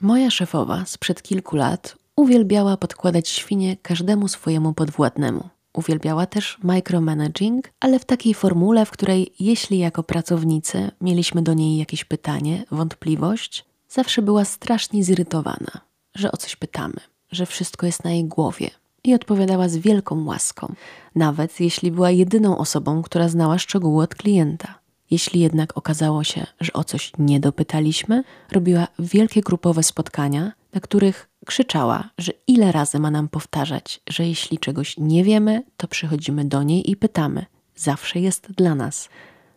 Moja 0.00 0.30
szefowa 0.30 0.84
sprzed 0.84 1.22
kilku 1.22 1.56
lat 1.56 1.96
uwielbiała 2.16 2.76
podkładać 2.76 3.28
świnie 3.28 3.76
każdemu 3.76 4.28
swojemu 4.28 4.72
podwładnemu. 4.72 5.48
Uwielbiała 5.72 6.26
też 6.26 6.58
micromanaging, 6.62 7.70
ale 7.80 7.98
w 7.98 8.04
takiej 8.04 8.34
formule, 8.34 8.86
w 8.86 8.90
której 8.90 9.32
jeśli 9.40 9.78
jako 9.78 10.02
pracownicy 10.02 10.90
mieliśmy 11.00 11.42
do 11.42 11.54
niej 11.54 11.78
jakieś 11.78 12.04
pytanie, 12.04 12.64
wątpliwość, 12.70 13.64
zawsze 13.88 14.22
była 14.22 14.44
strasznie 14.44 15.04
zirytowana, 15.04 15.80
że 16.14 16.32
o 16.32 16.36
coś 16.36 16.56
pytamy, 16.56 17.00
że 17.30 17.46
wszystko 17.46 17.86
jest 17.86 18.04
na 18.04 18.10
jej 18.10 18.24
głowie, 18.24 18.70
i 19.04 19.14
odpowiadała 19.14 19.68
z 19.68 19.76
wielką 19.76 20.24
łaską, 20.24 20.74
nawet 21.14 21.60
jeśli 21.60 21.90
była 21.90 22.10
jedyną 22.10 22.58
osobą, 22.58 23.02
która 23.02 23.28
znała 23.28 23.58
szczegóły 23.58 24.04
od 24.04 24.14
klienta. 24.14 24.78
Jeśli 25.10 25.40
jednak 25.40 25.78
okazało 25.78 26.24
się, 26.24 26.46
że 26.60 26.72
o 26.72 26.84
coś 26.84 27.12
nie 27.18 27.40
dopytaliśmy, 27.40 28.24
robiła 28.52 28.88
wielkie 28.98 29.40
grupowe 29.40 29.82
spotkania, 29.82 30.52
na 30.74 30.80
których 30.80 31.28
krzyczała, 31.46 32.10
że 32.18 32.32
ile 32.46 32.72
razy 32.72 32.98
ma 32.98 33.10
nam 33.10 33.28
powtarzać, 33.28 34.00
że 34.08 34.26
jeśli 34.28 34.58
czegoś 34.58 34.98
nie 34.98 35.24
wiemy, 35.24 35.62
to 35.76 35.88
przychodzimy 35.88 36.44
do 36.44 36.62
niej 36.62 36.90
i 36.90 36.96
pytamy. 36.96 37.46
Zawsze 37.76 38.20
jest 38.20 38.52
dla 38.52 38.74
nas. 38.74 39.08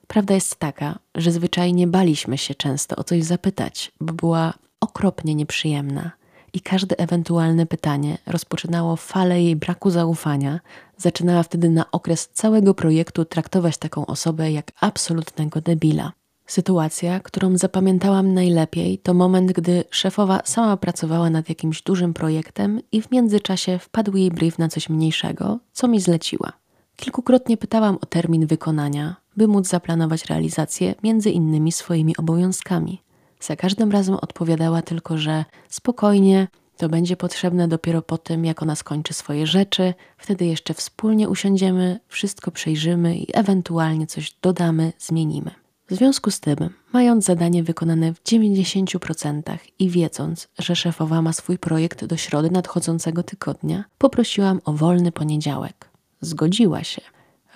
Prawda 0.07 0.33
jest 0.33 0.55
taka, 0.55 0.99
że 1.15 1.31
zwyczajnie 1.31 1.87
baliśmy 1.87 2.37
się 2.37 2.55
często 2.55 2.95
o 2.95 3.03
coś 3.03 3.23
zapytać, 3.23 3.91
bo 4.01 4.13
była 4.13 4.53
okropnie 4.79 5.35
nieprzyjemna 5.35 6.11
i 6.55 6.62
każde 6.62 7.00
ewentualne 7.00 7.65
pytanie 7.65 8.17
rozpoczynało 8.25 8.95
falę 8.95 9.41
jej 9.41 9.55
braku 9.55 9.89
zaufania, 9.89 10.59
zaczynała 10.97 11.43
wtedy 11.43 11.69
na 11.69 11.91
okres 11.91 12.29
całego 12.33 12.74
projektu 12.74 13.25
traktować 13.25 13.77
taką 13.77 14.05
osobę 14.05 14.51
jak 14.51 14.71
absolutnego 14.81 15.62
debila. 15.62 16.12
Sytuacja, 16.47 17.19
którą 17.19 17.57
zapamiętałam 17.57 18.33
najlepiej, 18.33 18.97
to 18.97 19.13
moment, 19.13 19.51
gdy 19.51 19.83
szefowa 19.89 20.41
sama 20.45 20.77
pracowała 20.77 21.29
nad 21.29 21.50
jakimś 21.50 21.81
dużym 21.81 22.13
projektem 22.13 22.81
i 22.91 23.01
w 23.01 23.12
międzyczasie 23.12 23.79
wpadł 23.79 24.17
jej 24.17 24.31
brief 24.31 24.59
na 24.59 24.67
coś 24.67 24.89
mniejszego, 24.89 25.59
co 25.74 25.88
mi 25.88 26.00
zleciła. 26.01 26.51
Kilkukrotnie 26.95 27.57
pytałam 27.57 27.97
o 28.01 28.05
termin 28.05 28.47
wykonania, 28.47 29.15
by 29.38 29.47
móc 29.47 29.67
zaplanować 29.67 30.25
realizację 30.25 30.95
między 31.03 31.29
innymi 31.31 31.71
swoimi 31.71 32.17
obowiązkami. 32.17 33.01
Za 33.39 33.56
każdym 33.56 33.92
razem 33.92 34.15
odpowiadała 34.15 34.82
tylko, 34.82 35.18
że 35.18 35.46
spokojnie, 35.70 36.48
to 36.77 36.89
będzie 36.89 37.18
potrzebne 37.18 37.68
dopiero 37.68 38.01
po 38.01 38.18
tym, 38.18 38.46
jak 38.46 38.62
ona 38.63 38.75
skończy 38.75 39.13
swoje 39.13 39.48
rzeczy. 39.48 39.94
Wtedy 40.18 40.46
jeszcze 40.46 40.74
wspólnie 40.74 41.30
usiądziemy, 41.30 42.00
wszystko 42.08 42.51
przejrzymy 42.51 43.18
i 43.18 43.27
ewentualnie 43.34 44.08
coś 44.08 44.36
dodamy, 44.42 44.94
zmienimy. 45.00 45.51
W 45.89 45.96
związku 45.96 46.32
z 46.32 46.39
tym, 46.39 46.58
mając 46.94 47.25
zadanie 47.25 47.63
wykonane 47.63 48.13
w 48.13 48.24
90% 48.24 49.42
i 49.80 49.89
wiedząc, 49.89 50.48
że 50.60 50.75
szefowa 50.75 51.22
ma 51.22 51.34
swój 51.34 51.58
projekt 51.58 52.06
do 52.06 52.18
środy 52.18 52.50
nadchodzącego 52.51 53.24
tygodnia, 53.24 53.86
poprosiłam 53.98 54.62
o 54.65 54.74
wolny 54.74 55.12
poniedziałek. 55.12 55.89
Zgodziła 56.22 56.84
się. 56.84 57.01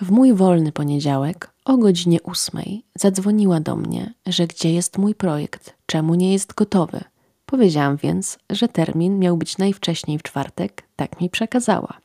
W 0.00 0.10
mój 0.10 0.34
wolny 0.34 0.72
poniedziałek 0.72 1.50
o 1.64 1.76
godzinie 1.76 2.22
ósmej 2.22 2.84
zadzwoniła 2.94 3.60
do 3.60 3.76
mnie, 3.76 4.14
że 4.26 4.46
gdzie 4.46 4.72
jest 4.72 4.98
mój 4.98 5.14
projekt, 5.14 5.74
czemu 5.86 6.14
nie 6.14 6.32
jest 6.32 6.54
gotowy. 6.54 7.00
Powiedziałam 7.46 7.96
więc, 7.96 8.38
że 8.50 8.68
termin 8.68 9.18
miał 9.18 9.36
być 9.36 9.58
najwcześniej 9.58 10.18
w 10.18 10.22
czwartek, 10.22 10.82
tak 10.96 11.20
mi 11.20 11.30
przekazała. 11.30 11.98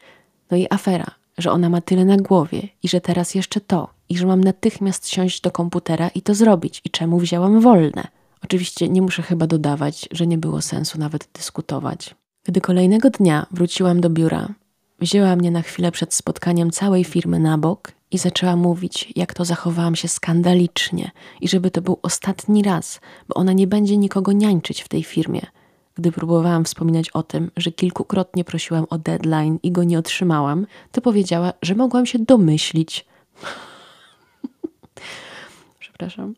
No 0.51 0.57
i 0.57 0.67
afera, 0.69 1.05
że 1.37 1.51
ona 1.51 1.69
ma 1.69 1.81
tyle 1.81 2.05
na 2.05 2.17
głowie 2.17 2.69
i 2.83 2.87
że 2.87 3.01
teraz 3.01 3.35
jeszcze 3.35 3.61
to, 3.61 3.89
i 4.09 4.17
że 4.17 4.27
mam 4.27 4.43
natychmiast 4.43 5.09
siąść 5.09 5.41
do 5.41 5.51
komputera 5.51 6.07
i 6.07 6.21
to 6.21 6.35
zrobić, 6.35 6.81
i 6.85 6.89
czemu 6.89 7.19
wzięłam 7.19 7.59
wolne. 7.59 8.07
Oczywiście 8.43 8.89
nie 8.89 9.01
muszę 9.01 9.21
chyba 9.21 9.47
dodawać, 9.47 10.09
że 10.11 10.27
nie 10.27 10.37
było 10.37 10.61
sensu 10.61 10.99
nawet 10.99 11.29
dyskutować. 11.33 12.15
Gdy 12.43 12.61
kolejnego 12.61 13.09
dnia 13.09 13.45
wróciłam 13.51 14.01
do 14.01 14.09
biura, 14.09 14.49
wzięła 14.99 15.35
mnie 15.35 15.51
na 15.51 15.61
chwilę 15.61 15.91
przed 15.91 16.13
spotkaniem 16.13 16.71
całej 16.71 17.03
firmy 17.03 17.39
na 17.39 17.57
bok 17.57 17.91
i 18.11 18.17
zaczęła 18.17 18.55
mówić, 18.55 19.13
jak 19.15 19.33
to 19.33 19.45
zachowałam 19.45 19.95
się 19.95 20.07
skandalicznie 20.07 21.11
i 21.41 21.47
żeby 21.47 21.71
to 21.71 21.81
był 21.81 21.99
ostatni 22.01 22.63
raz, 22.63 22.99
bo 23.27 23.35
ona 23.35 23.53
nie 23.53 23.67
będzie 23.67 23.97
nikogo 23.97 24.31
niańczyć 24.31 24.81
w 24.81 24.87
tej 24.87 25.03
firmie. 25.03 25.41
Gdy 25.95 26.11
próbowałam 26.11 26.65
wspominać 26.65 27.09
o 27.09 27.23
tym, 27.23 27.51
że 27.57 27.71
kilkukrotnie 27.71 28.43
prosiłam 28.43 28.85
o 28.89 28.97
deadline 28.97 29.59
i 29.63 29.71
go 29.71 29.83
nie 29.83 29.99
otrzymałam, 29.99 30.67
to 30.91 31.01
powiedziała, 31.01 31.53
że 31.61 31.75
mogłam 31.75 32.05
się 32.05 32.19
domyślić. 32.19 33.05
Przepraszam. 35.79 36.35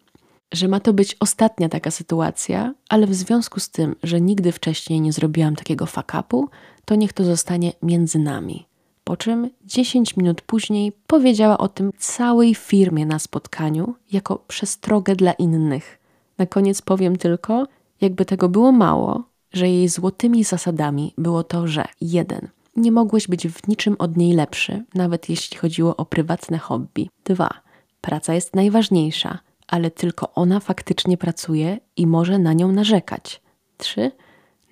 Że 0.54 0.68
ma 0.68 0.80
to 0.80 0.94
być 0.94 1.18
ostatnia 1.20 1.70
taka 1.70 1.92
sytuacja, 1.92 2.74
ale 2.90 3.08
w 3.08 3.16
związku 3.16 3.60
z 3.60 3.70
tym, 3.70 3.96
że 4.04 4.22
nigdy 4.22 4.52
wcześniej 4.52 5.02
nie 5.02 5.14
zrobiłam 5.14 5.56
takiego 5.56 5.86
fakapu, 5.86 6.50
to 6.88 6.96
niech 6.96 7.14
to 7.14 7.24
zostanie 7.24 7.74
między 7.82 8.20
nami. 8.20 8.66
Po 9.04 9.18
czym 9.18 9.50
10 9.66 10.18
minut 10.18 10.42
później 10.42 10.92
powiedziała 11.08 11.58
o 11.58 11.68
tym 11.68 11.92
całej 11.98 12.56
firmie 12.56 13.06
na 13.06 13.20
spotkaniu 13.20 13.96
jako 14.12 14.36
przestrogę 14.48 15.16
dla 15.16 15.34
innych. 15.34 16.00
Na 16.38 16.46
koniec 16.46 16.82
powiem 16.82 17.16
tylko, 17.16 17.68
jakby 18.02 18.26
tego 18.26 18.50
było 18.50 18.72
mało, 18.72 19.24
że 19.54 19.70
jej 19.70 19.88
złotymi 19.88 20.44
zasadami 20.44 21.14
było 21.18 21.44
to, 21.44 21.68
że 21.68 21.86
jeden, 22.02 22.48
nie 22.76 22.92
mogłeś 22.92 23.28
być 23.28 23.48
w 23.48 23.68
niczym 23.68 23.96
od 24.00 24.18
niej 24.18 24.34
lepszy, 24.34 24.84
nawet 24.94 25.30
jeśli 25.30 25.58
chodziło 25.58 25.96
o 25.96 26.06
prywatne 26.06 26.58
hobby. 26.58 27.10
Dwa, 27.26 27.50
praca 28.02 28.34
jest 28.34 28.56
najważniejsza, 28.56 29.40
ale 29.68 29.92
tylko 29.92 30.34
ona 30.34 30.60
faktycznie 30.60 31.18
pracuje 31.18 31.80
i 31.98 32.08
może 32.08 32.40
na 32.40 32.54
nią 32.54 32.72
narzekać. 32.72 33.42
Trzy, 33.78 34.12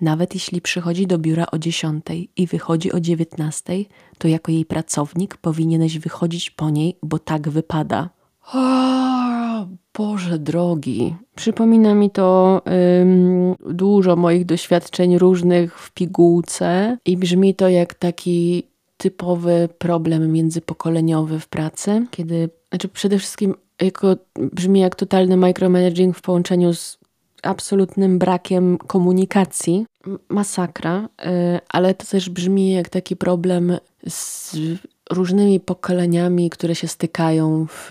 nawet 0.01 0.33
jeśli 0.33 0.61
przychodzi 0.61 1.07
do 1.07 1.17
biura 1.17 1.45
o 1.51 1.59
10 1.59 2.05
i 2.37 2.47
wychodzi 2.47 2.91
o 2.91 2.99
19, 2.99 3.73
to 4.17 4.27
jako 4.27 4.51
jej 4.51 4.65
pracownik 4.65 5.37
powinieneś 5.37 5.99
wychodzić 5.99 6.51
po 6.51 6.69
niej, 6.69 6.97
bo 7.03 7.19
tak 7.19 7.49
wypada. 7.49 8.09
O, 8.53 9.65
Boże 9.97 10.39
drogi. 10.39 11.15
Przypomina 11.35 11.93
mi 11.93 12.09
to 12.09 12.61
ym, 13.01 13.55
dużo 13.73 14.15
moich 14.15 14.45
doświadczeń 14.45 15.17
różnych 15.17 15.79
w 15.79 15.91
pigułce 15.91 16.97
i 17.05 17.17
brzmi 17.17 17.55
to 17.55 17.69
jak 17.69 17.93
taki 17.93 18.63
typowy 18.97 19.69
problem 19.77 20.31
międzypokoleniowy 20.31 21.39
w 21.39 21.47
pracy, 21.47 22.05
kiedy, 22.11 22.49
znaczy 22.69 22.87
przede 22.87 23.19
wszystkim 23.19 23.55
jako, 23.81 24.15
brzmi 24.53 24.79
jak 24.79 24.95
totalny 24.95 25.37
micromanaging 25.37 26.17
w 26.17 26.21
połączeniu 26.21 26.73
z 26.73 26.97
absolutnym 27.45 28.19
brakiem 28.19 28.77
komunikacji. 28.77 29.85
Masakra, 30.29 31.09
y, 31.25 31.29
ale 31.69 31.93
to 31.93 32.05
też 32.05 32.29
brzmi 32.29 32.71
jak 32.71 32.89
taki 32.89 33.15
problem 33.15 33.77
z 34.09 34.55
różnymi 35.11 35.59
pokoleniami, 35.59 36.49
które 36.49 36.75
się 36.75 36.87
stykają 36.87 37.65
w 37.69 37.89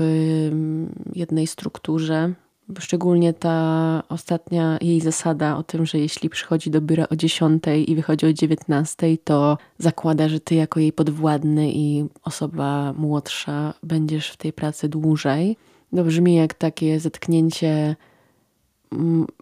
jednej 1.14 1.46
strukturze. 1.46 2.32
Szczególnie 2.78 3.32
ta 3.32 4.02
ostatnia 4.08 4.78
jej 4.80 5.00
zasada 5.00 5.56
o 5.56 5.62
tym, 5.62 5.86
że 5.86 5.98
jeśli 5.98 6.30
przychodzi 6.30 6.70
do 6.70 6.80
biura 6.80 7.06
o 7.10 7.16
10 7.16 7.64
i 7.86 7.94
wychodzi 7.94 8.26
o 8.26 8.32
19, 8.32 9.18
to 9.24 9.58
zakłada, 9.78 10.28
że 10.28 10.40
ty 10.40 10.54
jako 10.54 10.80
jej 10.80 10.92
podwładny 10.92 11.72
i 11.72 12.04
osoba 12.22 12.92
młodsza 12.92 13.74
będziesz 13.82 14.30
w 14.30 14.36
tej 14.36 14.52
pracy 14.52 14.88
dłużej. 14.88 15.56
To 15.96 16.04
brzmi 16.04 16.34
jak 16.34 16.54
takie 16.54 17.00
zetknięcie 17.00 17.96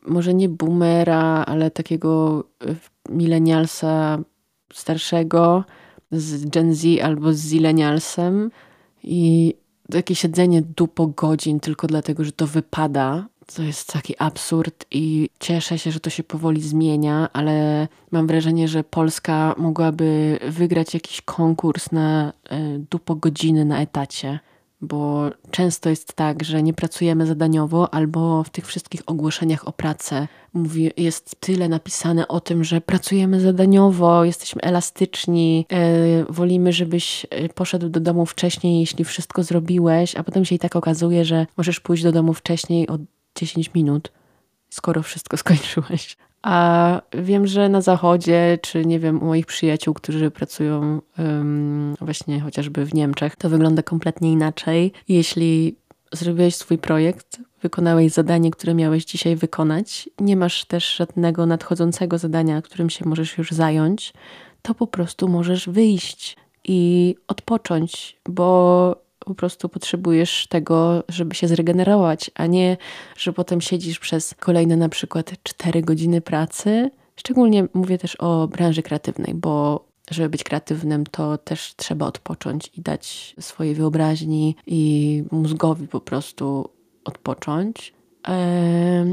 może 0.07 0.35
nie 0.35 0.49
boomera, 0.49 1.45
ale 1.47 1.71
takiego 1.71 2.45
e, 2.61 2.75
milenialsa 3.09 4.19
starszego 4.73 5.65
z 6.11 6.45
Gen 6.45 6.75
Z 6.75 6.85
albo 7.03 7.33
z 7.33 7.39
zilenialsem. 7.39 8.51
I 9.03 9.55
takie 9.91 10.15
siedzenie 10.15 10.63
dupo 10.63 11.07
godzin 11.07 11.61
tylko 11.61 11.87
dlatego, 11.87 12.25
że 12.25 12.33
to 12.33 12.47
wypada, 12.47 13.27
to 13.57 13.63
jest 13.63 13.93
taki 13.93 14.15
absurd 14.19 14.87
i 14.91 15.29
cieszę 15.41 15.79
się, 15.79 15.93
że 15.93 16.01
to 16.01 16.11
się 16.11 16.23
powoli 16.23 16.63
zmienia, 16.63 17.29
ale 17.33 17.89
mam 18.11 18.27
wrażenie, 18.27 18.69
że 18.69 18.85
Polska 18.85 19.55
mogłaby 19.59 20.39
wygrać 20.49 20.95
jakiś 20.95 21.21
konkurs 21.21 21.93
na 21.93 22.33
e, 22.51 22.79
dupo 22.79 23.15
godziny 23.15 23.65
na 23.65 23.81
etacie 23.81 24.41
bo 24.83 25.31
często 25.51 25.91
jest 25.91 26.13
tak, 26.13 26.45
że 26.45 26.63
nie 26.63 26.75
pracujemy 26.75 27.27
zadaniowo, 27.27 27.95
albo 27.95 28.45
w 28.45 28.51
tych 28.51 28.67
wszystkich 28.67 29.01
ogłoszeniach 29.07 29.69
o 29.69 29.73
pracę 29.73 30.29
mówi, 30.55 30.91
jest 30.97 31.37
tyle 31.41 31.69
napisane 31.69 32.29
o 32.29 32.41
tym, 32.41 32.65
że 32.65 32.81
pracujemy 32.81 33.41
zadaniowo, 33.41 34.25
jesteśmy 34.25 34.63
elastyczni, 34.63 35.67
yy, 35.71 36.25
wolimy, 36.29 36.73
żebyś 36.73 37.27
e, 37.31 37.49
poszedł 37.49 37.89
do 37.89 38.01
domu 38.01 38.27
wcześniej, 38.27 38.81
jeśli 38.81 39.05
wszystko 39.05 39.43
zrobiłeś, 39.43 40.17
a 40.17 40.25
potem 40.25 40.45
się 40.45 40.55
i 40.55 40.59
tak 40.59 40.77
okazuje, 40.77 41.25
że 41.25 41.47
możesz 41.57 41.81
pójść 41.81 42.03
do 42.03 42.13
domu 42.13 42.35
wcześniej 42.35 42.89
o 42.89 42.99
10 43.35 43.75
minut, 43.75 44.13
skoro 44.71 45.03
wszystko 45.03 45.37
skończyłeś. 45.37 46.17
A 46.43 47.01
wiem, 47.13 47.47
że 47.47 47.69
na 47.69 47.81
zachodzie, 47.81 48.59
czy 48.63 48.87
nie 48.87 48.99
wiem, 49.01 49.23
u 49.23 49.27
moich 49.27 49.47
przyjaciół, 49.47 49.95
którzy 49.95 50.31
pracują 50.31 51.01
um, 51.19 51.95
właśnie 52.01 52.41
chociażby 52.41 52.85
w 52.85 52.95
Niemczech, 52.95 53.37
to 53.37 53.49
wygląda 53.49 53.83
kompletnie 53.83 54.33
inaczej. 54.33 54.93
Jeśli 55.09 55.77
zrobiłeś 56.13 56.57
swój 56.57 56.79
projekt, 56.79 57.41
wykonałeś 57.63 58.13
zadanie, 58.13 58.51
które 58.51 58.75
miałeś 58.75 59.05
dzisiaj 59.05 59.37
wykonać, 59.37 60.09
nie 60.21 60.37
masz 60.37 60.65
też 60.65 60.97
żadnego 60.97 61.47
nadchodzącego 61.47 62.19
zadania, 62.19 62.63
którym 62.63 62.91
się 62.91 63.09
możesz 63.09 63.39
już 63.39 63.51
zająć, 63.51 64.13
to 64.63 64.75
po 64.75 64.87
prostu 64.87 65.29
możesz 65.29 65.69
wyjść 65.69 66.37
i 66.65 67.15
odpocząć, 67.29 68.17
bo 68.29 68.97
po 69.25 69.35
prostu 69.35 69.69
potrzebujesz 69.69 70.47
tego, 70.47 71.05
żeby 71.09 71.35
się 71.35 71.49
zregenerować, 71.49 72.31
a 72.35 72.47
nie, 72.47 72.77
że 73.17 73.33
potem 73.33 73.61
siedzisz 73.61 73.99
przez 73.99 74.35
kolejne 74.41 74.77
na 74.77 74.89
przykład 74.89 75.33
4 75.43 75.83
godziny 75.83 76.21
pracy. 76.21 76.91
Szczególnie 77.17 77.65
mówię 77.75 77.99
też 77.99 78.17
o 78.17 78.49
branży 78.49 78.83
kreatywnej, 78.83 79.35
bo 79.35 79.85
żeby 80.11 80.29
być 80.29 80.45
kreatywnym, 80.45 81.07
to 81.07 81.39
też 81.39 81.75
trzeba 81.77 82.07
odpocząć 82.07 82.71
i 82.77 82.81
dać 82.81 83.35
swojej 83.41 83.75
wyobraźni 83.75 84.57
i 84.67 85.25
mózgowi 85.31 85.89
po 85.89 86.01
prostu 86.01 86.69
odpocząć. 87.05 87.93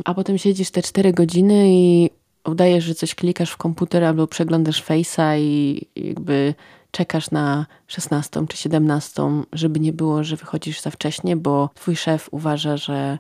A 0.06 0.14
potem 0.14 0.38
siedzisz 0.38 0.72
te 0.72 0.82
4 0.82 1.14
godziny 1.14 1.66
i 1.70 2.10
udajesz, 2.46 2.84
że 2.84 2.96
coś 2.96 3.16
klikasz 3.16 3.52
w 3.52 3.58
komputer 3.58 4.04
albo 4.04 4.28
przeglądasz 4.28 4.84
Face'a 4.84 5.40
i 5.40 5.82
jakby 5.96 6.54
czekasz 6.92 7.32
na 7.32 7.66
16 7.88 8.48
czy 8.48 8.58
17, 8.58 9.24
żeby 9.54 9.80
nie 9.80 9.94
było, 9.94 10.24
że 10.24 10.36
wychodzisz 10.36 10.82
za 10.82 10.90
wcześnie, 10.90 11.36
bo 11.36 11.70
twój 11.74 11.96
szef 11.96 12.30
uważa, 12.32 12.78
że 12.78 13.18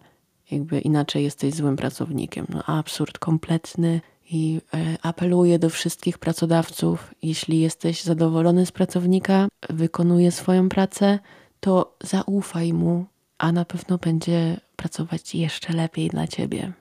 jakby 0.52 0.80
inaczej 0.80 1.24
jesteś 1.24 1.54
złym 1.54 1.76
pracownikiem. 1.76 2.46
No 2.50 2.64
absurd 2.64 3.20
kompletny 3.20 4.02
i 4.32 4.62
e, 4.74 4.98
apeluję 5.02 5.60
do 5.60 5.70
wszystkich 5.70 6.18
pracodawców, 6.18 7.14
jeśli 7.22 7.60
jesteś 7.60 8.04
zadowolony 8.04 8.66
z 8.66 8.72
pracownika, 8.72 9.48
wykonuje 9.70 10.32
swoją 10.32 10.70
pracę, 10.70 11.20
to 11.60 11.96
zaufaj 12.04 12.74
mu, 12.74 13.06
a 13.38 13.52
na 13.52 13.66
pewno 13.66 13.98
będzie 13.98 14.60
pracować 14.76 15.36
jeszcze 15.36 15.74
lepiej 15.74 16.10
dla 16.10 16.28
ciebie. 16.28 16.72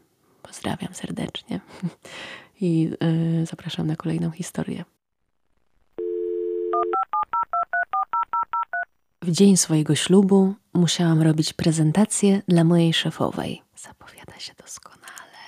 Pozdrawiam 0.42 0.94
serdecznie 0.94 1.60
i 2.60 2.90
yy, 3.38 3.46
zapraszam 3.46 3.86
na 3.86 3.96
kolejną 3.96 4.30
historię. 4.30 4.84
W 9.22 9.30
dzień 9.30 9.56
swojego 9.56 9.94
ślubu 9.94 10.54
musiałam 10.74 11.22
robić 11.22 11.52
prezentację 11.52 12.42
dla 12.48 12.64
mojej 12.64 12.94
szefowej. 12.94 13.62
Zapowiada 13.76 14.38
się 14.38 14.52
doskonale. 14.62 15.38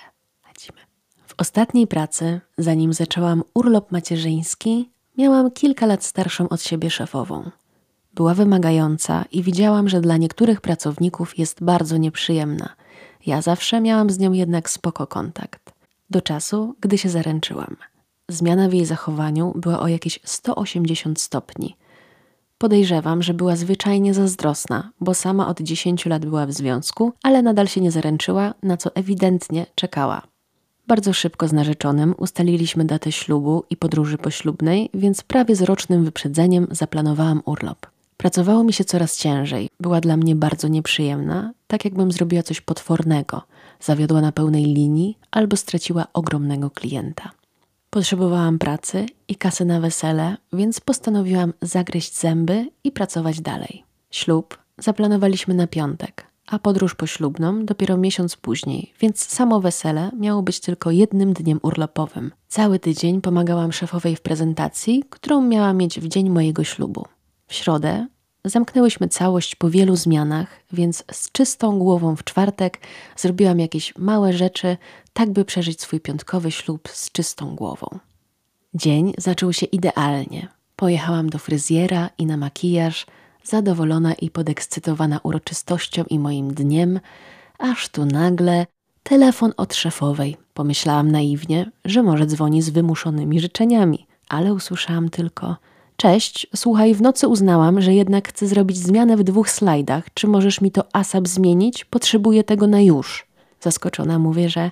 Lecimy. 0.48 0.78
W 1.26 1.34
ostatniej 1.38 1.86
pracy, 1.86 2.40
zanim 2.58 2.92
zaczęłam 2.92 3.42
urlop 3.54 3.92
macierzyński, 3.92 4.90
miałam 5.18 5.50
kilka 5.50 5.86
lat 5.86 6.04
starszą 6.04 6.48
od 6.48 6.62
siebie 6.62 6.90
szefową. 6.90 7.50
Była 8.14 8.34
wymagająca 8.34 9.24
i 9.32 9.42
widziałam, 9.42 9.88
że 9.88 10.00
dla 10.00 10.16
niektórych 10.16 10.60
pracowników 10.60 11.38
jest 11.38 11.64
bardzo 11.64 11.96
nieprzyjemna. 11.96 12.74
Ja 13.26 13.42
zawsze 13.42 13.80
miałam 13.80 14.10
z 14.10 14.18
nią 14.18 14.32
jednak 14.32 14.70
spoko 14.70 15.06
kontakt. 15.06 15.72
Do 16.10 16.22
czasu, 16.22 16.76
gdy 16.80 16.98
się 16.98 17.08
zaręczyłam. 17.08 17.76
Zmiana 18.28 18.68
w 18.68 18.72
jej 18.72 18.86
zachowaniu 18.86 19.52
była 19.56 19.80
o 19.80 19.88
jakieś 19.88 20.20
180 20.24 21.20
stopni. 21.20 21.76
Podejrzewam, 22.60 23.22
że 23.22 23.34
była 23.34 23.56
zwyczajnie 23.56 24.14
zazdrosna, 24.14 24.90
bo 25.00 25.14
sama 25.14 25.48
od 25.48 25.60
10 25.60 26.06
lat 26.06 26.26
była 26.26 26.46
w 26.46 26.52
związku, 26.52 27.12
ale 27.22 27.42
nadal 27.42 27.66
się 27.66 27.80
nie 27.80 27.90
zaręczyła, 27.90 28.54
na 28.62 28.76
co 28.76 28.94
ewidentnie 28.94 29.66
czekała. 29.74 30.22
Bardzo 30.86 31.12
szybko 31.12 31.48
z 31.48 31.52
narzeczonym 31.52 32.14
ustaliliśmy 32.18 32.84
datę 32.84 33.12
ślubu 33.12 33.64
i 33.70 33.76
podróży 33.76 34.18
poślubnej, 34.18 34.90
więc 34.94 35.22
prawie 35.22 35.56
z 35.56 35.62
rocznym 35.62 36.04
wyprzedzeniem 36.04 36.66
zaplanowałam 36.70 37.42
urlop. 37.44 37.86
Pracowało 38.16 38.64
mi 38.64 38.72
się 38.72 38.84
coraz 38.84 39.16
ciężej, 39.16 39.68
była 39.80 40.00
dla 40.00 40.16
mnie 40.16 40.36
bardzo 40.36 40.68
nieprzyjemna, 40.68 41.52
tak 41.66 41.84
jakbym 41.84 42.12
zrobiła 42.12 42.42
coś 42.42 42.60
potwornego, 42.60 43.42
zawiodła 43.80 44.20
na 44.20 44.32
pełnej 44.32 44.64
linii 44.64 45.18
albo 45.30 45.56
straciła 45.56 46.06
ogromnego 46.12 46.70
klienta. 46.70 47.30
Potrzebowałam 47.90 48.58
pracy 48.58 49.06
i 49.28 49.36
kasy 49.36 49.64
na 49.64 49.80
wesele, 49.80 50.36
więc 50.52 50.80
postanowiłam 50.80 51.52
zagryźć 51.62 52.18
zęby 52.18 52.70
i 52.84 52.92
pracować 52.92 53.40
dalej. 53.40 53.84
Ślub 54.10 54.58
zaplanowaliśmy 54.78 55.54
na 55.54 55.66
piątek, 55.66 56.26
a 56.46 56.58
podróż 56.58 56.94
poślubną 56.94 57.64
dopiero 57.64 57.96
miesiąc 57.96 58.36
później, 58.36 58.92
więc 59.00 59.26
samo 59.26 59.60
wesele 59.60 60.10
miało 60.18 60.42
być 60.42 60.60
tylko 60.60 60.90
jednym 60.90 61.32
dniem 61.32 61.60
urlopowym. 61.62 62.32
Cały 62.48 62.78
tydzień 62.78 63.20
pomagałam 63.20 63.72
szefowej 63.72 64.16
w 64.16 64.20
prezentacji, 64.20 65.04
którą 65.10 65.42
miała 65.42 65.72
mieć 65.72 66.00
w 66.00 66.08
dzień 66.08 66.30
mojego 66.30 66.64
ślubu. 66.64 67.04
W 67.46 67.54
środę 67.54 68.06
zamknęłyśmy 68.44 69.08
całość 69.08 69.56
po 69.56 69.70
wielu 69.70 69.96
zmianach, 69.96 70.48
więc 70.72 71.04
z 71.12 71.32
czystą 71.32 71.78
głową 71.78 72.16
w 72.16 72.24
czwartek 72.24 72.78
zrobiłam 73.16 73.60
jakieś 73.60 73.96
małe 73.96 74.32
rzeczy, 74.32 74.76
tak 75.12 75.30
by 75.30 75.44
przeżyć 75.44 75.80
swój 75.80 76.00
piątkowy 76.00 76.50
ślub 76.50 76.88
z 76.88 77.12
czystą 77.12 77.54
głową. 77.54 77.86
Dzień 78.74 79.12
zaczął 79.18 79.52
się 79.52 79.66
idealnie. 79.66 80.48
Pojechałam 80.76 81.30
do 81.30 81.38
fryzjera 81.38 82.10
i 82.18 82.26
na 82.26 82.36
makijaż, 82.36 83.06
zadowolona 83.44 84.14
i 84.14 84.30
podekscytowana 84.30 85.20
uroczystością 85.22 86.04
i 86.10 86.18
moim 86.18 86.54
dniem, 86.54 87.00
aż 87.58 87.88
tu 87.88 88.04
nagle 88.04 88.66
telefon 89.02 89.52
od 89.56 89.74
szefowej. 89.74 90.36
Pomyślałam 90.54 91.10
naiwnie, 91.10 91.70
że 91.84 92.02
może 92.02 92.26
dzwoni 92.26 92.62
z 92.62 92.70
wymuszonymi 92.70 93.40
życzeniami, 93.40 94.06
ale 94.28 94.54
usłyszałam 94.54 95.08
tylko– 95.08 95.56
Cześć, 96.00 96.46
słuchaj, 96.56 96.94
w 96.94 97.02
nocy 97.02 97.28
uznałam, 97.28 97.80
że 97.80 97.94
jednak 97.94 98.28
chcę 98.28 98.46
zrobić 98.46 98.76
zmianę 98.76 99.16
w 99.16 99.22
dwóch 99.22 99.50
slajdach. 99.50 100.04
Czy 100.14 100.26
możesz 100.28 100.60
mi 100.60 100.70
to 100.70 100.84
ASAP 100.92 101.28
zmienić? 101.28 101.84
Potrzebuję 101.84 102.44
tego 102.44 102.66
na 102.66 102.80
już. 102.80 103.26
Zaskoczona 103.60 104.18
mówię, 104.18 104.48
że 104.48 104.70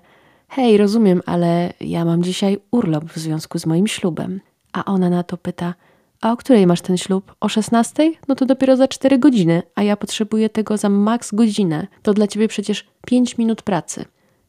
hej, 0.49 0.79
rozumiem, 0.79 1.23
ale 1.27 1.73
ja 1.81 2.05
mam 2.05 2.23
dzisiaj 2.23 2.59
urlop 2.71 3.05
w 3.05 3.19
związku 3.19 3.59
z 3.59 3.67
moim 3.67 3.87
ślubem. 3.87 4.41
A 4.73 4.85
ona 4.85 5.11
na 5.11 5.23
to 5.23 5.37
pyta, 5.37 5.75
a 6.21 6.33
o 6.33 6.37
której 6.37 6.67
masz 6.67 6.81
ten 6.81 6.97
ślub? 6.97 7.35
O 7.41 7.49
16? 7.49 8.13
No 8.29 8.35
to 8.35 8.47
dopiero 8.47 8.77
za 8.77 8.89
4 8.89 9.19
godziny, 9.19 9.63
a 9.75 9.83
ja 9.83 9.97
potrzebuję 9.97 10.49
tego 10.49 10.77
za 10.77 10.89
maks 10.89 11.35
godzinę. 11.35 11.87
To 12.03 12.15
dla 12.15 12.27
ciebie 12.27 12.49
przecież 12.49 12.87
5 13.07 13.39
minut 13.39 13.63
pracy. 13.63 14.05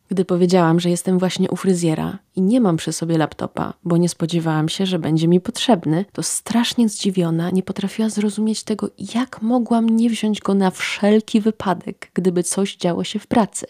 Gdy 0.10 0.26
powiedziałam, 0.26 0.80
że 0.80 0.90
jestem 0.90 1.20
właśnie 1.20 1.50
u 1.50 1.56
fryzjera 1.56 2.20
i 2.36 2.42
nie 2.42 2.62
mam 2.62 2.78
przy 2.78 2.94
sobie 2.94 3.18
laptopa, 3.18 3.74
bo 3.84 3.98
nie 3.98 4.10
spodziewałam 4.10 4.70
się, 4.70 4.86
że 4.86 5.00
będzie 5.00 5.28
mi 5.28 5.42
potrzebny, 5.42 6.06
to 6.12 6.24
strasznie 6.24 6.90
zdziwiona 6.90 7.50
nie 7.52 7.64
potrafiła 7.64 8.10
zrozumieć 8.10 8.64
tego, 8.64 8.90
jak 9.16 9.42
mogłam 9.42 9.90
nie 9.90 10.10
wziąć 10.10 10.40
go 10.40 10.54
na 10.54 10.72
wszelki 10.72 11.42
wypadek, 11.42 12.12
gdyby 12.14 12.44
coś 12.44 12.76
działo 12.76 13.04
się 13.04 13.20
w 13.20 13.28
pracy. 13.28 13.66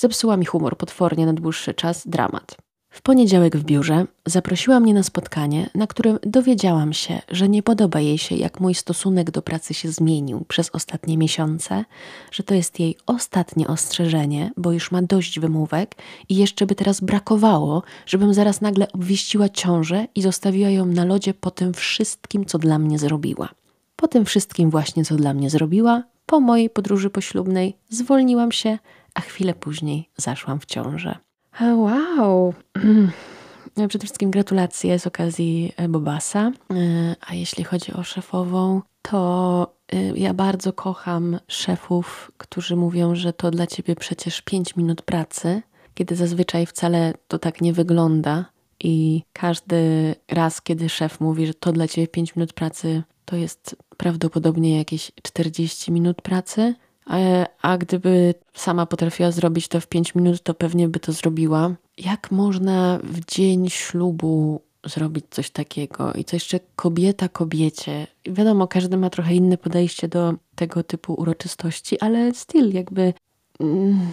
Zepsuła 0.00 0.36
mi 0.36 0.46
humor 0.46 0.76
potwornie 0.76 1.26
na 1.26 1.32
dłuższy 1.32 1.74
czas, 1.74 2.08
dramat. 2.08 2.56
W 2.90 3.02
poniedziałek 3.02 3.56
w 3.56 3.64
biurze 3.64 4.06
zaprosiła 4.26 4.80
mnie 4.80 4.94
na 4.94 5.02
spotkanie, 5.02 5.70
na 5.74 5.86
którym 5.86 6.18
dowiedziałam 6.22 6.92
się, 6.92 7.22
że 7.28 7.48
nie 7.48 7.62
podoba 7.62 8.00
jej 8.00 8.18
się, 8.18 8.36
jak 8.36 8.60
mój 8.60 8.74
stosunek 8.74 9.30
do 9.30 9.42
pracy 9.42 9.74
się 9.74 9.92
zmienił 9.92 10.44
przez 10.48 10.70
ostatnie 10.70 11.18
miesiące, 11.18 11.84
że 12.32 12.42
to 12.42 12.54
jest 12.54 12.80
jej 12.80 12.96
ostatnie 13.06 13.66
ostrzeżenie, 13.66 14.50
bo 14.56 14.72
już 14.72 14.90
ma 14.90 15.02
dość 15.02 15.40
wymówek 15.40 15.94
i 16.28 16.36
jeszcze 16.36 16.66
by 16.66 16.74
teraz 16.74 17.00
brakowało, 17.00 17.82
żebym 18.06 18.34
zaraz 18.34 18.60
nagle 18.60 18.92
obwieściła 18.92 19.48
ciążę 19.48 20.06
i 20.14 20.22
zostawiła 20.22 20.70
ją 20.70 20.86
na 20.86 21.04
lodzie 21.04 21.34
po 21.34 21.50
tym 21.50 21.72
wszystkim, 21.72 22.44
co 22.44 22.58
dla 22.58 22.78
mnie 22.78 22.98
zrobiła. 22.98 23.48
Po 23.96 24.08
tym 24.08 24.24
wszystkim 24.24 24.70
właśnie, 24.70 25.04
co 25.04 25.16
dla 25.16 25.34
mnie 25.34 25.50
zrobiła, 25.50 26.02
po 26.26 26.40
mojej 26.40 26.70
podróży 26.70 27.10
poślubnej 27.10 27.76
zwolniłam 27.88 28.52
się, 28.52 28.78
a 29.14 29.20
chwilę 29.20 29.54
później 29.54 30.10
zaszłam 30.16 30.60
w 30.60 30.66
ciążę. 30.66 31.18
Wow! 31.60 32.54
Przede 33.88 34.04
wszystkim 34.04 34.30
gratulacje 34.30 34.98
z 34.98 35.06
okazji 35.06 35.72
e, 35.76 35.88
Bobasa. 35.88 36.52
E, 36.70 37.16
a 37.20 37.34
jeśli 37.34 37.64
chodzi 37.64 37.92
o 37.92 38.02
szefową, 38.02 38.82
to 39.02 39.74
e, 39.92 40.18
ja 40.18 40.34
bardzo 40.34 40.72
kocham 40.72 41.38
szefów, 41.48 42.30
którzy 42.36 42.76
mówią, 42.76 43.14
że 43.14 43.32
to 43.32 43.50
dla 43.50 43.66
ciebie 43.66 43.94
przecież 43.94 44.42
5 44.42 44.76
minut 44.76 45.02
pracy, 45.02 45.62
kiedy 45.94 46.16
zazwyczaj 46.16 46.66
wcale 46.66 47.14
to 47.28 47.38
tak 47.38 47.60
nie 47.60 47.72
wygląda. 47.72 48.44
I 48.84 49.22
każdy 49.32 50.14
raz, 50.28 50.62
kiedy 50.62 50.88
szef 50.88 51.20
mówi, 51.20 51.46
że 51.46 51.54
to 51.54 51.72
dla 51.72 51.88
ciebie 51.88 52.08
5 52.08 52.36
minut 52.36 52.52
pracy, 52.52 53.02
to 53.24 53.36
jest 53.36 53.76
prawdopodobnie 53.96 54.78
jakieś 54.78 55.12
40 55.22 55.92
minut 55.92 56.22
pracy. 56.22 56.74
A, 57.10 57.46
a 57.62 57.78
gdyby 57.78 58.34
sama 58.54 58.86
potrafiła 58.86 59.30
zrobić 59.30 59.68
to 59.68 59.80
w 59.80 59.86
5 59.86 60.14
minut, 60.14 60.42
to 60.42 60.54
pewnie 60.54 60.88
by 60.88 61.00
to 61.00 61.12
zrobiła. 61.12 61.74
Jak 61.98 62.30
można 62.30 62.98
w 63.02 63.24
dzień 63.24 63.68
ślubu 63.68 64.60
zrobić 64.86 65.24
coś 65.30 65.50
takiego 65.50 66.12
i 66.12 66.24
to 66.24 66.36
jeszcze 66.36 66.60
kobieta 66.76 67.28
kobiecie. 67.28 68.06
Wiadomo, 68.26 68.68
każdy 68.68 68.96
ma 68.96 69.10
trochę 69.10 69.34
inne 69.34 69.56
podejście 69.56 70.08
do 70.08 70.34
tego 70.54 70.82
typu 70.82 71.14
uroczystości, 71.14 72.00
ale 72.00 72.34
styl 72.34 72.72
jakby. 72.72 73.14
Mm, 73.60 74.12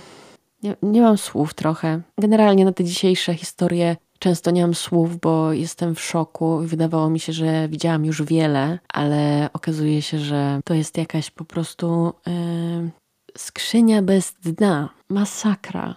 nie, 0.63 0.75
nie 0.81 1.01
mam 1.01 1.17
słów 1.17 1.53
trochę. 1.53 2.01
Generalnie 2.17 2.65
na 2.65 2.71
te 2.71 2.83
dzisiejsze 2.83 3.33
historie 3.33 3.95
Często 4.19 4.51
nie 4.51 4.61
mam 4.61 4.75
słów, 4.75 5.19
bo 5.19 5.53
jestem 5.53 5.95
w 5.95 6.01
szoku 6.01 6.63
i 6.63 6.67
wydawało 6.67 7.09
mi 7.09 7.19
się, 7.19 7.33
że 7.33 7.67
widziałam 7.69 8.05
już 8.05 8.23
wiele, 8.23 8.79
ale 8.87 9.49
okazuje 9.53 10.01
się, 10.01 10.19
że 10.19 10.59
to 10.65 10.73
jest 10.73 10.97
jakaś 10.97 11.31
po 11.31 11.45
prostu 11.45 12.13
yy, 12.27 12.89
skrzynia 13.37 14.01
bez 14.01 14.33
dna. 14.33 14.89
Masakra. 15.09 15.95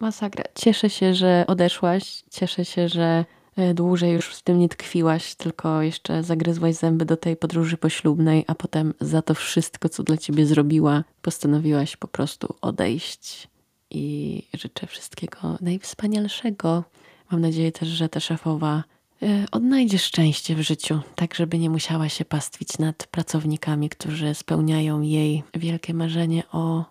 Masakra. 0.00 0.44
Cieszę 0.54 0.90
się, 0.90 1.14
że 1.14 1.44
odeszłaś. 1.46 2.22
Cieszę 2.30 2.64
się, 2.64 2.88
że 2.88 3.24
e, 3.56 3.74
dłużej 3.74 4.12
już 4.12 4.26
w 4.26 4.42
tym 4.42 4.58
nie 4.58 4.68
tkwiłaś, 4.68 5.34
tylko 5.34 5.82
jeszcze 5.82 6.22
zagryzłaś 6.22 6.74
zęby 6.74 7.04
do 7.04 7.16
tej 7.16 7.36
podróży 7.36 7.76
poślubnej, 7.76 8.44
a 8.46 8.54
potem 8.54 8.94
za 9.00 9.22
to 9.22 9.34
wszystko, 9.34 9.88
co 9.88 10.02
dla 10.02 10.16
ciebie 10.16 10.46
zrobiła, 10.46 11.04
postanowiłaś 11.22 11.96
po 11.96 12.08
prostu 12.08 12.54
odejść. 12.60 13.48
I 13.90 14.42
życzę 14.54 14.86
wszystkiego 14.86 15.58
najwspanialszego. 15.60 16.84
Mam 17.30 17.40
nadzieję 17.40 17.72
też, 17.72 17.88
że 17.88 18.08
ta 18.08 18.20
szefowa 18.20 18.84
y, 19.22 19.46
odnajdzie 19.52 19.98
szczęście 19.98 20.54
w 20.54 20.60
życiu, 20.60 21.00
tak 21.14 21.34
żeby 21.34 21.58
nie 21.58 21.70
musiała 21.70 22.08
się 22.08 22.24
pastwić 22.24 22.78
nad 22.78 23.06
pracownikami, 23.06 23.88
którzy 23.88 24.34
spełniają 24.34 25.00
jej 25.00 25.42
wielkie 25.54 25.94
marzenie 25.94 26.42
o 26.52 26.84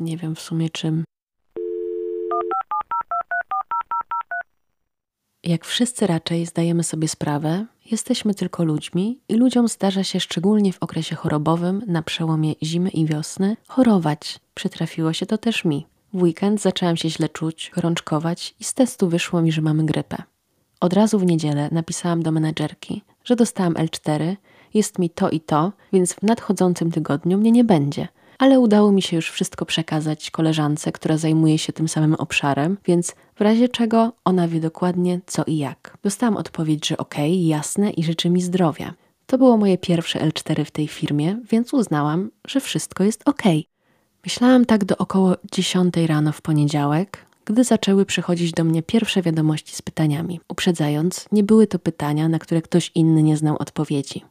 nie 0.00 0.16
wiem 0.16 0.34
w 0.34 0.40
sumie 0.40 0.70
czym. 0.70 1.04
Jak 5.44 5.64
wszyscy 5.64 6.06
raczej 6.06 6.46
zdajemy 6.46 6.84
sobie 6.84 7.08
sprawę, 7.08 7.66
jesteśmy 7.90 8.34
tylko 8.34 8.64
ludźmi 8.64 9.18
i 9.28 9.34
ludziom 9.34 9.68
zdarza 9.68 10.04
się 10.04 10.20
szczególnie 10.20 10.72
w 10.72 10.82
okresie 10.82 11.16
chorobowym, 11.16 11.82
na 11.86 12.02
przełomie 12.02 12.54
zimy 12.62 12.90
i 12.90 13.06
wiosny, 13.06 13.56
chorować. 13.68 14.38
Przytrafiło 14.54 15.12
się 15.12 15.26
to 15.26 15.38
też 15.38 15.64
mi. 15.64 15.86
W 16.12 16.22
weekend 16.22 16.60
zaczęłam 16.60 16.96
się 16.96 17.10
źle 17.10 17.28
czuć, 17.28 17.70
gorączkować 17.74 18.54
i 18.60 18.64
z 18.64 18.74
testu 18.74 19.08
wyszło 19.08 19.42
mi, 19.42 19.52
że 19.52 19.62
mamy 19.62 19.84
grypę. 19.84 20.22
Od 20.80 20.92
razu 20.92 21.18
w 21.18 21.26
niedzielę 21.26 21.68
napisałam 21.72 22.22
do 22.22 22.32
menedżerki, 22.32 23.02
że 23.24 23.36
dostałam 23.36 23.74
L4, 23.74 24.36
jest 24.74 24.98
mi 24.98 25.10
to 25.10 25.30
i 25.30 25.40
to, 25.40 25.72
więc 25.92 26.14
w 26.14 26.22
nadchodzącym 26.22 26.90
tygodniu 26.90 27.38
mnie 27.38 27.52
nie 27.52 27.64
będzie. 27.64 28.08
Ale 28.38 28.60
udało 28.60 28.92
mi 28.92 29.02
się 29.02 29.16
już 29.16 29.30
wszystko 29.30 29.66
przekazać 29.66 30.30
koleżance, 30.30 30.92
która 30.92 31.16
zajmuje 31.16 31.58
się 31.58 31.72
tym 31.72 31.88
samym 31.88 32.14
obszarem, 32.14 32.78
więc 32.84 33.14
w 33.34 33.40
razie 33.40 33.68
czego 33.68 34.12
ona 34.24 34.48
wie 34.48 34.60
dokładnie 34.60 35.20
co 35.26 35.44
i 35.44 35.56
jak. 35.56 35.98
Dostałam 36.02 36.36
odpowiedź, 36.36 36.88
że 36.88 36.96
okay, 36.96 37.28
jasne 37.28 37.90
i 37.90 38.04
życzy 38.04 38.30
mi 38.30 38.42
zdrowia. 38.42 38.94
To 39.26 39.38
było 39.38 39.56
moje 39.56 39.78
pierwsze 39.78 40.18
L4 40.18 40.64
w 40.64 40.70
tej 40.70 40.88
firmie, 40.88 41.36
więc 41.50 41.74
uznałam, 41.74 42.30
że 42.46 42.60
wszystko 42.60 43.04
jest 43.04 43.28
ok. 43.28 43.42
Myślałam 44.26 44.64
tak 44.64 44.84
do 44.84 44.96
około 44.96 45.36
10 45.52 45.94
rano 46.06 46.32
w 46.32 46.42
poniedziałek, 46.42 47.26
gdy 47.44 47.64
zaczęły 47.64 48.06
przychodzić 48.06 48.52
do 48.52 48.64
mnie 48.64 48.82
pierwsze 48.82 49.22
wiadomości 49.22 49.76
z 49.76 49.82
pytaniami. 49.82 50.40
Uprzedzając, 50.48 51.26
nie 51.32 51.44
były 51.44 51.66
to 51.66 51.78
pytania, 51.78 52.28
na 52.28 52.38
które 52.38 52.62
ktoś 52.62 52.90
inny 52.94 53.22
nie 53.22 53.36
znał 53.36 53.56
odpowiedzi. 53.56 54.24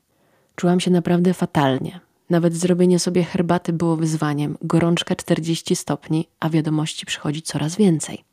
Czułam 0.56 0.80
się 0.80 0.92
naprawdę 0.92 1.34
fatalnie. 1.34 2.00
Nawet 2.30 2.56
zrobienie 2.56 3.00
sobie 3.00 3.24
herbaty 3.24 3.74
było 3.74 3.96
wyzwaniem. 3.96 4.58
Gorączka 4.62 5.16
40 5.16 5.76
stopni, 5.76 6.28
a 6.40 6.50
wiadomości 6.50 7.06
przychodzi 7.06 7.42
coraz 7.42 7.76
więcej. 7.76 8.24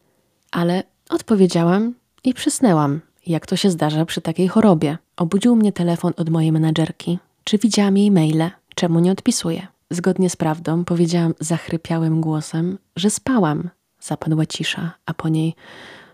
Ale 0.51 0.83
odpowiedziałam 1.11 1.95
i 2.25 2.35
przysnęłam, 2.35 3.01
jak 3.27 3.47
to 3.47 3.57
się 3.57 3.71
zdarza 3.71 4.07
przy 4.07 4.21
takiej 4.21 4.49
chorobie. 4.49 4.99
Obudził 5.17 5.57
mnie 5.57 5.73
telefon 5.73 6.13
od 6.17 6.31
mojej 6.31 6.53
menadżerki. 6.53 7.19
Czy 7.45 7.59
widziałam 7.59 7.97
jej 7.97 8.11
maile? 8.11 8.51
Czemu 8.75 9.01
nie 9.01 9.13
odpisuje? 9.13 9.72
Zgodnie 9.93 10.31
z 10.31 10.37
prawdą 10.37 10.85
powiedziałam 10.85 11.35
zachrypiałym 11.41 12.21
głosem, 12.21 12.79
że 12.97 13.11
spałam. 13.11 13.71
Zapadła 14.01 14.47
cisza, 14.47 14.93
a 15.07 15.15
po 15.15 15.29
niej 15.29 15.55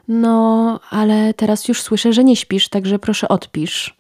no, 0.09 0.81
ale 0.91 1.35
teraz 1.35 1.69
już 1.69 1.83
słyszę, 1.83 2.13
że 2.13 2.25
nie 2.25 2.37
śpisz, 2.37 2.69
także 2.69 2.99
proszę 2.99 3.29
odpisz. 3.29 3.97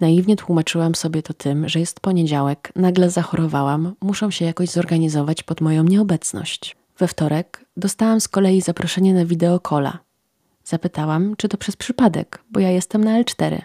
Naiwnie 0.00 0.36
tłumaczyłam 0.36 0.94
sobie 0.94 1.22
to 1.22 1.34
tym, 1.34 1.68
że 1.68 1.80
jest 1.80 2.00
poniedziałek, 2.00 2.72
nagle 2.76 3.10
zachorowałam, 3.10 3.94
muszę 4.00 4.32
się 4.32 4.44
jakoś 4.44 4.68
zorganizować 4.68 5.42
pod 5.42 5.60
moją 5.60 5.84
nieobecność. 5.84 6.76
We 6.98 7.08
wtorek 7.08 7.64
dostałam 7.76 8.20
z 8.20 8.28
kolei 8.28 8.60
zaproszenie 8.60 9.14
na 9.14 9.24
wideokola. 9.24 9.98
Zapytałam, 10.64 11.34
czy 11.36 11.48
to 11.48 11.56
przez 11.56 11.76
przypadek, 11.76 12.44
bo 12.50 12.60
ja 12.60 12.70
jestem 12.70 13.04
na 13.04 13.22
L4. 13.22 13.62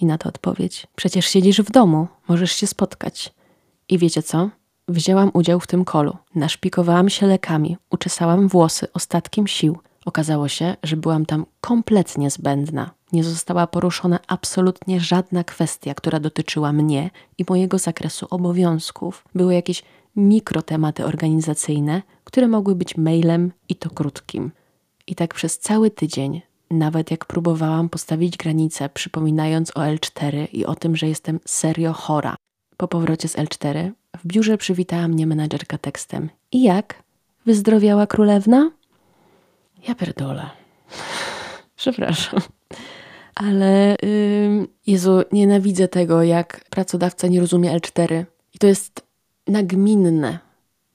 I 0.00 0.06
na 0.06 0.18
to 0.18 0.28
odpowiedź: 0.28 0.86
Przecież 0.96 1.26
siedzisz 1.26 1.60
w 1.60 1.70
domu, 1.70 2.06
możesz 2.28 2.52
się 2.52 2.66
spotkać. 2.66 3.34
I 3.88 3.98
wiecie 3.98 4.22
co? 4.22 4.50
Wzięłam 4.88 5.30
udział 5.34 5.60
w 5.60 5.66
tym 5.66 5.84
kolu. 5.84 6.16
Naszpikowałam 6.34 7.08
się 7.08 7.26
lekami, 7.26 7.76
uczesałam 7.90 8.48
włosy 8.48 8.86
ostatkiem 8.92 9.46
sił. 9.46 9.78
Okazało 10.04 10.48
się, 10.48 10.76
że 10.82 10.96
byłam 10.96 11.26
tam 11.26 11.46
kompletnie 11.60 12.30
zbędna. 12.30 12.90
Nie 13.12 13.24
została 13.24 13.66
poruszona 13.66 14.18
absolutnie 14.26 15.00
żadna 15.00 15.44
kwestia, 15.44 15.94
która 15.94 16.20
dotyczyła 16.20 16.72
mnie 16.72 17.10
i 17.38 17.44
mojego 17.48 17.78
zakresu 17.78 18.26
obowiązków. 18.30 19.24
Były 19.34 19.54
jakieś 19.54 19.82
mikrotematy 20.16 21.04
organizacyjne, 21.04 22.02
które 22.24 22.48
mogły 22.48 22.74
być 22.74 22.96
mailem 22.96 23.52
i 23.68 23.74
to 23.74 23.90
krótkim. 23.90 24.50
I 25.06 25.14
tak 25.14 25.34
przez 25.34 25.58
cały 25.58 25.90
tydzień, 25.90 26.42
nawet 26.70 27.10
jak 27.10 27.24
próbowałam 27.24 27.88
postawić 27.88 28.36
granicę, 28.36 28.88
przypominając 28.88 29.70
o 29.70 29.80
L4 29.80 30.48
i 30.52 30.66
o 30.66 30.74
tym, 30.74 30.96
że 30.96 31.08
jestem 31.08 31.40
serio 31.44 31.92
chora. 31.92 32.36
Po 32.76 32.88
powrocie 32.88 33.28
z 33.28 33.36
L4 33.36 33.90
w 34.18 34.26
biurze 34.26 34.58
przywitała 34.58 35.08
mnie 35.08 35.26
menadżerka 35.26 35.78
tekstem. 35.78 36.30
I 36.52 36.62
jak? 36.62 37.02
Wyzdrowiała 37.46 38.06
królewna? 38.06 38.70
Ja 39.88 39.94
pierdolę. 39.94 40.50
Przepraszam. 41.76 42.40
Ale 43.34 43.96
yy, 44.02 44.68
Jezu, 44.86 45.22
nienawidzę 45.32 45.88
tego, 45.88 46.22
jak 46.22 46.64
pracodawca 46.70 47.28
nie 47.28 47.40
rozumie 47.40 47.70
L4. 47.78 48.24
I 48.54 48.58
to 48.58 48.66
jest 48.66 49.02
nagminne. 49.46 50.38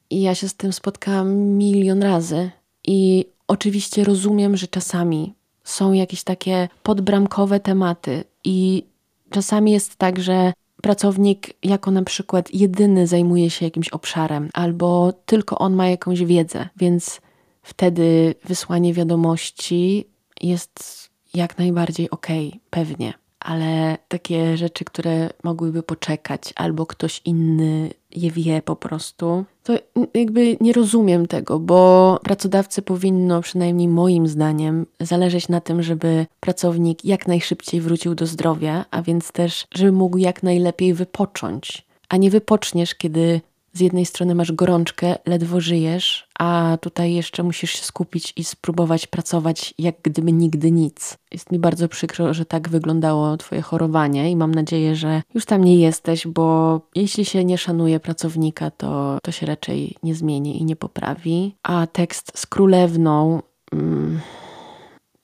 I 0.09 0.21
ja 0.21 0.35
się 0.35 0.49
z 0.49 0.55
tym 0.55 0.73
spotkałam 0.73 1.35
milion 1.37 2.03
razy. 2.03 2.51
I 2.87 3.25
oczywiście 3.47 4.03
rozumiem, 4.03 4.57
że 4.57 4.67
czasami 4.67 5.33
są 5.63 5.93
jakieś 5.93 6.23
takie 6.23 6.69
podbramkowe 6.83 7.59
tematy 7.59 8.23
i 8.43 8.85
czasami 9.29 9.71
jest 9.71 9.95
tak, 9.95 10.19
że 10.19 10.53
pracownik 10.81 11.53
jako 11.63 11.91
na 11.91 12.03
przykład 12.03 12.53
jedyny 12.53 13.07
zajmuje 13.07 13.49
się 13.49 13.65
jakimś 13.65 13.89
obszarem 13.89 14.49
albo 14.53 15.13
tylko 15.25 15.57
on 15.57 15.73
ma 15.73 15.87
jakąś 15.87 16.23
wiedzę, 16.23 16.69
więc 16.77 17.21
wtedy 17.61 18.35
wysłanie 18.45 18.93
wiadomości 18.93 20.07
jest 20.41 21.09
jak 21.33 21.57
najbardziej 21.57 22.09
okay, 22.09 22.51
pewnie. 22.69 23.13
Ale 23.39 23.97
takie 24.07 24.57
rzeczy, 24.57 24.85
które 24.85 25.29
mogłyby 25.43 25.83
poczekać, 25.83 26.41
albo 26.55 26.85
ktoś 26.85 27.21
inny 27.25 27.89
je 28.11 28.31
wie 28.31 28.61
po 28.61 28.75
prostu, 28.75 29.45
to 29.63 29.73
jakby 30.13 30.57
nie 30.61 30.73
rozumiem 30.73 31.27
tego, 31.27 31.59
bo 31.59 32.19
pracodawcy 32.23 32.81
powinno, 32.81 33.41
przynajmniej 33.41 33.87
moim 33.87 34.27
zdaniem, 34.27 34.85
zależeć 34.99 35.49
na 35.49 35.61
tym, 35.61 35.83
żeby 35.83 36.25
pracownik 36.39 37.05
jak 37.05 37.27
najszybciej 37.27 37.81
wrócił 37.81 38.15
do 38.15 38.25
zdrowia, 38.25 38.85
a 38.91 39.01
więc 39.01 39.31
też, 39.31 39.67
żeby 39.73 39.91
mógł 39.91 40.17
jak 40.17 40.43
najlepiej 40.43 40.93
wypocząć. 40.93 41.85
A 42.09 42.17
nie 42.17 42.29
wypoczniesz, 42.29 42.95
kiedy 42.95 43.41
z 43.73 43.79
jednej 43.79 44.05
strony 44.05 44.35
masz 44.35 44.51
gorączkę, 44.51 45.15
ledwo 45.25 45.61
żyjesz, 45.61 46.27
a 46.39 46.77
tutaj 46.81 47.13
jeszcze 47.13 47.43
musisz 47.43 47.71
się 47.71 47.83
skupić 47.83 48.33
i 48.35 48.43
spróbować 48.43 49.07
pracować 49.07 49.73
jak 49.77 49.95
gdyby 50.03 50.31
nigdy 50.31 50.71
nic. 50.71 51.17
Jest 51.31 51.51
mi 51.51 51.59
bardzo 51.59 51.87
przykro, 51.87 52.33
że 52.33 52.45
tak 52.45 52.69
wyglądało 52.69 53.37
Twoje 53.37 53.61
chorowanie 53.61 54.31
i 54.31 54.35
mam 54.35 54.55
nadzieję, 54.55 54.95
że 54.95 55.21
już 55.33 55.45
tam 55.45 55.63
nie 55.63 55.75
jesteś, 55.75 56.27
bo 56.27 56.81
jeśli 56.95 57.25
się 57.25 57.45
nie 57.45 57.57
szanuje 57.57 57.99
pracownika, 57.99 58.71
to, 58.71 59.17
to 59.23 59.31
się 59.31 59.45
raczej 59.45 59.95
nie 60.03 60.15
zmieni 60.15 60.61
i 60.61 60.65
nie 60.65 60.75
poprawi. 60.75 61.55
A 61.63 61.87
tekst 61.87 62.31
z 62.35 62.45
królewną. 62.45 63.41
Mm, 63.73 64.19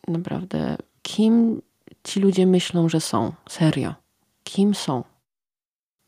naprawdę, 0.08 0.78
kim 1.02 1.62
ci 2.04 2.20
ludzie 2.20 2.46
myślą, 2.46 2.90
że 2.90 3.02
są? 3.02 3.32
Serio. 3.50 3.94
Kim 4.44 4.76
są? 4.76 5.04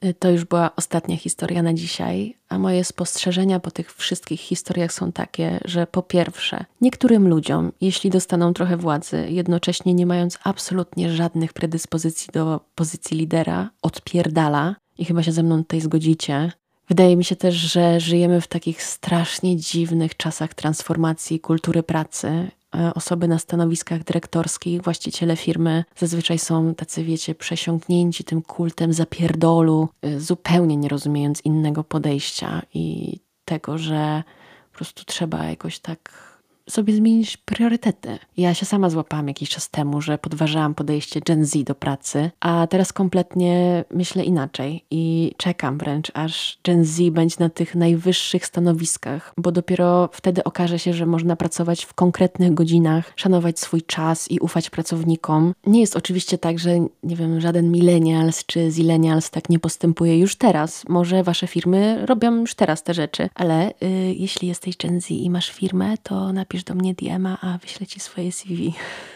Y, 0.06 0.14
to 0.14 0.30
już 0.30 0.46
była 0.46 0.76
ostatnia 0.76 1.18
historia 1.18 1.64
na 1.64 1.74
dzisiaj, 1.74 2.36
a 2.50 2.60
moje 2.60 2.84
spostrzeżenia 2.84 3.60
po 3.60 3.72
tych 3.72 3.94
wszystkich 3.94 4.40
historiach 4.40 4.94
są 4.94 5.12
takie, 5.12 5.60
że 5.66 5.88
po 5.88 6.04
pierwsze, 6.04 6.66
niektórym 6.82 7.28
ludziom, 7.28 7.72
jeśli 7.82 8.10
dostaną 8.10 8.54
trochę 8.54 8.78
władzy, 8.78 9.28
jednocześnie 9.30 9.94
nie 9.94 10.06
mając 10.06 10.40
absolutnie 10.44 11.12
żadnych 11.12 11.54
predyspozycji 11.54 12.30
do 12.34 12.60
pozycji 12.76 13.18
lidera, 13.18 13.70
odpierdala 13.82 14.76
i 14.98 15.06
chyba 15.06 15.24
się 15.24 15.32
ze 15.32 15.44
mną 15.44 15.58
tutaj 15.58 15.82
zgodzicie. 15.82 16.52
Wydaje 16.90 17.18
mi 17.18 17.24
się 17.24 17.36
też, 17.36 17.56
że 17.56 18.00
żyjemy 18.00 18.42
w 18.42 18.48
takich 18.48 18.84
strasznie 18.84 19.58
dziwnych 19.58 20.18
czasach 20.18 20.54
transformacji 20.54 21.40
kultury 21.40 21.84
pracy 21.84 22.52
osoby 22.96 23.28
na 23.28 23.40
stanowiskach 23.40 24.04
dyrektorskich, 24.04 24.82
właściciele 24.82 25.36
firmy 25.36 25.84
zazwyczaj 25.96 26.40
są 26.40 26.76
tacy, 26.76 27.04
wiecie, 27.04 27.36
przesiąknięci 27.36 28.24
tym 28.24 28.42
kultem 28.42 28.94
zapierdolu, 28.94 29.90
e, 30.02 30.20
zupełnie 30.20 30.78
nie 30.78 30.90
rozumiejąc 30.90 31.42
innego 31.42 31.84
podejścia 31.84 32.62
i 32.74 33.20
tego, 33.46 33.78
że 33.78 34.24
po 34.72 34.78
prostu 34.78 35.06
trzeba 35.06 35.46
jakoś 35.46 35.80
tak 35.80 36.27
sobie 36.70 36.94
zmienić 36.94 37.38
priorytety. 37.38 38.20
Ja 38.38 38.54
się 38.54 38.66
sama 38.66 38.90
złapałam 38.90 39.28
jakiś 39.28 39.50
czas 39.50 39.70
temu, 39.70 40.02
że 40.02 40.18
podważałam 40.18 40.76
podejście 40.76 41.22
Gen 41.22 41.46
Z 41.46 41.64
do 41.64 41.76
pracy, 41.76 42.32
a 42.40 42.68
teraz 42.68 42.94
kompletnie 42.94 43.84
myślę 43.92 44.24
inaczej 44.24 44.84
i 44.92 45.32
czekam 45.38 45.78
wręcz, 45.78 46.12
aż 46.14 46.60
Gen 46.64 46.86
Z 46.86 47.10
będzie 47.10 47.36
na 47.40 47.50
tych 47.50 47.76
najwyższych 47.76 48.46
stanowiskach, 48.46 49.34
bo 49.38 49.52
dopiero 49.52 50.10
wtedy 50.14 50.44
okaże 50.44 50.80
się, 50.80 50.94
że 50.94 51.06
można 51.06 51.36
pracować 51.36 51.86
w 51.86 51.94
konkretnych 51.94 52.54
godzinach, 52.54 53.14
szanować 53.16 53.60
swój 53.60 53.82
czas 53.82 54.32
i 54.32 54.40
ufać 54.40 54.70
pracownikom. 54.70 55.54
Nie 55.68 55.82
jest 55.82 55.96
oczywiście 55.96 56.38
tak, 56.38 56.60
że 56.60 56.80
nie 57.04 57.16
wiem, 57.16 57.42
żaden 57.42 57.72
millennials 57.72 58.46
czy 58.46 58.72
zillennials 58.72 59.30
tak 59.30 59.50
nie 59.50 59.60
postępuje 59.60 60.20
już 60.20 60.36
teraz. 60.36 60.84
Może 60.90 61.24
wasze 61.24 61.48
firmy 61.48 62.06
robią 62.06 62.36
już 62.36 62.56
teraz 62.56 62.84
te 62.84 62.94
rzeczy, 62.94 63.30
ale 63.36 63.74
yy, 63.82 64.14
jeśli 64.14 64.48
jesteś 64.48 64.78
Gen 64.78 65.02
Z 65.02 65.12
i 65.12 65.30
masz 65.30 65.52
firmę, 65.52 65.98
to 66.04 66.34
napisz 66.34 66.57
napisz 66.58 66.64
do 66.64 66.76
mnie 66.76 66.94
DM-a, 66.94 67.38
a 67.42 67.58
wyślę 67.58 67.88
ci 67.88 68.00
swoje 68.00 68.32
CV. 68.32 68.74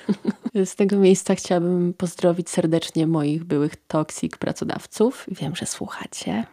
Z 0.55 0.75
tego 0.75 0.95
miejsca 0.97 1.35
chciałabym 1.35 1.93
pozdrowić 1.93 2.49
serdecznie 2.49 3.07
moich 3.07 3.43
byłych 3.43 3.75
toksik 3.75 4.37
pracodawców. 4.37 5.25
Wiem, 5.27 5.55
że 5.55 5.65
słuchacie. 5.65 6.45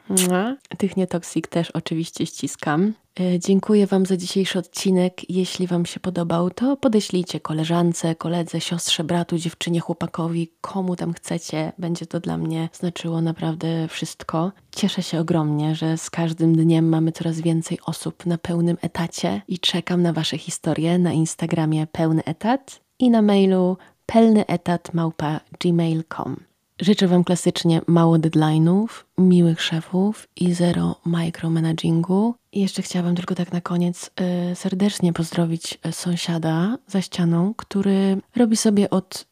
Tych 0.79 0.97
nietoksik 0.97 1.47
też 1.47 1.71
oczywiście 1.71 2.27
ściskam. 2.27 2.93
E, 3.21 3.39
dziękuję 3.39 3.87
Wam 3.87 4.07
za 4.07 4.17
dzisiejszy 4.17 4.59
odcinek. 4.59 5.31
Jeśli 5.31 5.67
Wam 5.67 5.87
się 5.87 6.01
podobał, 6.01 6.51
to 6.51 6.77
podeślijcie 6.77 7.41
koleżance, 7.41 8.15
koledze, 8.15 8.61
siostrze, 8.61 9.05
bratu, 9.05 9.39
dziewczynie, 9.39 9.81
chłopakowi, 9.81 10.53
komu 10.61 10.97
tam 10.97 11.13
chcecie. 11.13 11.73
Będzie 11.79 12.07
to 12.07 12.21
dla 12.21 12.39
mnie 12.39 12.69
znaczyło 12.73 13.21
naprawdę 13.21 13.89
wszystko. 13.89 14.53
Cieszę 14.77 15.03
się 15.03 15.21
ogromnie, 15.21 15.75
że 15.75 15.99
z 15.99 16.11
każdym 16.11 16.57
dniem 16.57 16.89
mamy 16.89 17.13
coraz 17.13 17.41
więcej 17.41 17.79
osób 17.87 18.27
na 18.27 18.39
pełnym 18.39 18.77
etacie 18.83 19.43
i 19.49 19.59
czekam 19.59 20.03
na 20.03 20.13
Wasze 20.13 20.39
historie 20.39 20.99
na 20.99 21.13
Instagramie 21.13 21.87
pełny 21.87 22.25
etat 22.25 22.88
i 22.99 23.11
na 23.11 23.23
mailu 23.23 23.77
pełnyetat.gmail.com. 24.07 26.37
Życzę 26.81 27.09
Wam 27.09 27.25
klasycznie 27.25 27.81
mało 27.87 28.17
deadline'ów, 28.17 28.89
miłych 29.19 29.63
szefów 29.63 30.29
i 30.37 30.55
zero 30.55 31.01
micromanagingu. 31.05 32.35
I 32.53 32.61
jeszcze 32.61 32.83
chciałabym 32.83 33.17
tylko 33.17 33.35
tak 33.35 33.53
na 33.53 33.61
koniec 33.61 34.11
y, 34.53 34.55
serdecznie 34.55 35.13
pozdrowić 35.13 35.79
y, 35.87 35.93
sąsiada 35.93 36.79
za 36.87 37.03
ścianą, 37.03 37.55
który 37.55 38.21
robi 38.37 38.57
sobie 38.57 38.91
od 38.91 39.27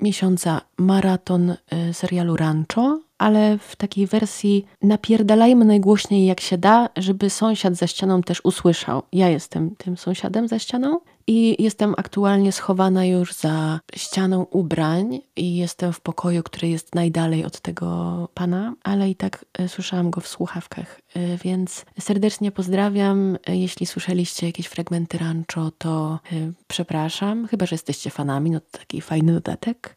miesiąca 0.00 0.60
maraton 0.78 1.50
y, 1.50 1.56
serialu 1.94 2.36
Rancho, 2.36 3.00
ale 3.18 3.58
w 3.58 3.76
takiej 3.76 4.06
wersji 4.06 4.66
napierdalajmy 4.82 5.64
najgłośniej 5.64 6.26
jak 6.26 6.40
się 6.40 6.58
da, 6.58 6.88
żeby 6.96 7.30
sąsiad 7.30 7.74
za 7.74 7.86
ścianą 7.86 8.22
też 8.22 8.40
usłyszał. 8.44 9.02
Ja 9.12 9.28
jestem 9.28 9.76
tym 9.76 9.96
sąsiadem 9.96 10.48
za 10.48 10.58
ścianą 10.58 11.00
i 11.26 11.62
jestem 11.62 11.94
aktualnie 11.96 12.52
schowana 12.52 13.04
już 13.04 13.32
za 13.32 13.80
ścianą 13.96 14.42
ubrań 14.42 15.20
i 15.36 15.56
jestem 15.56 15.92
w 15.92 16.00
pokoju, 16.00 16.42
który 16.42 16.68
jest 16.68 16.94
najdalej 16.94 17.44
od 17.44 17.60
tego 17.60 18.28
pana, 18.34 18.74
ale 18.82 19.10
i 19.10 19.14
tak 19.14 19.44
e, 19.58 19.68
słyszałam 19.68 20.10
go 20.10 20.20
w 20.20 20.28
słuchawkach, 20.28 21.00
e, 21.14 21.36
więc 21.36 21.84
serdecznie 22.00 22.50
pozdrawiam. 22.52 23.38
Jeśli 23.48 23.86
słyszeliście 23.86 24.46
jakieś 24.46 24.66
fragmenty 24.66 25.18
rancho, 25.18 25.70
to 25.78 26.18
przepraszam, 26.66 27.46
chyba 27.46 27.66
że 27.66 27.74
jesteście 27.74 28.10
fanami, 28.10 28.50
no 28.50 28.60
to 28.60 28.78
taki 28.78 29.00
fajny 29.00 29.32
dodatek. 29.32 29.94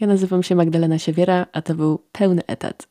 Ja 0.00 0.06
nazywam 0.06 0.42
się 0.42 0.54
Magdalena 0.54 0.98
Siewiera, 0.98 1.46
a 1.52 1.62
to 1.62 1.74
był 1.74 1.98
pełny 2.12 2.42
etat. 2.46 2.88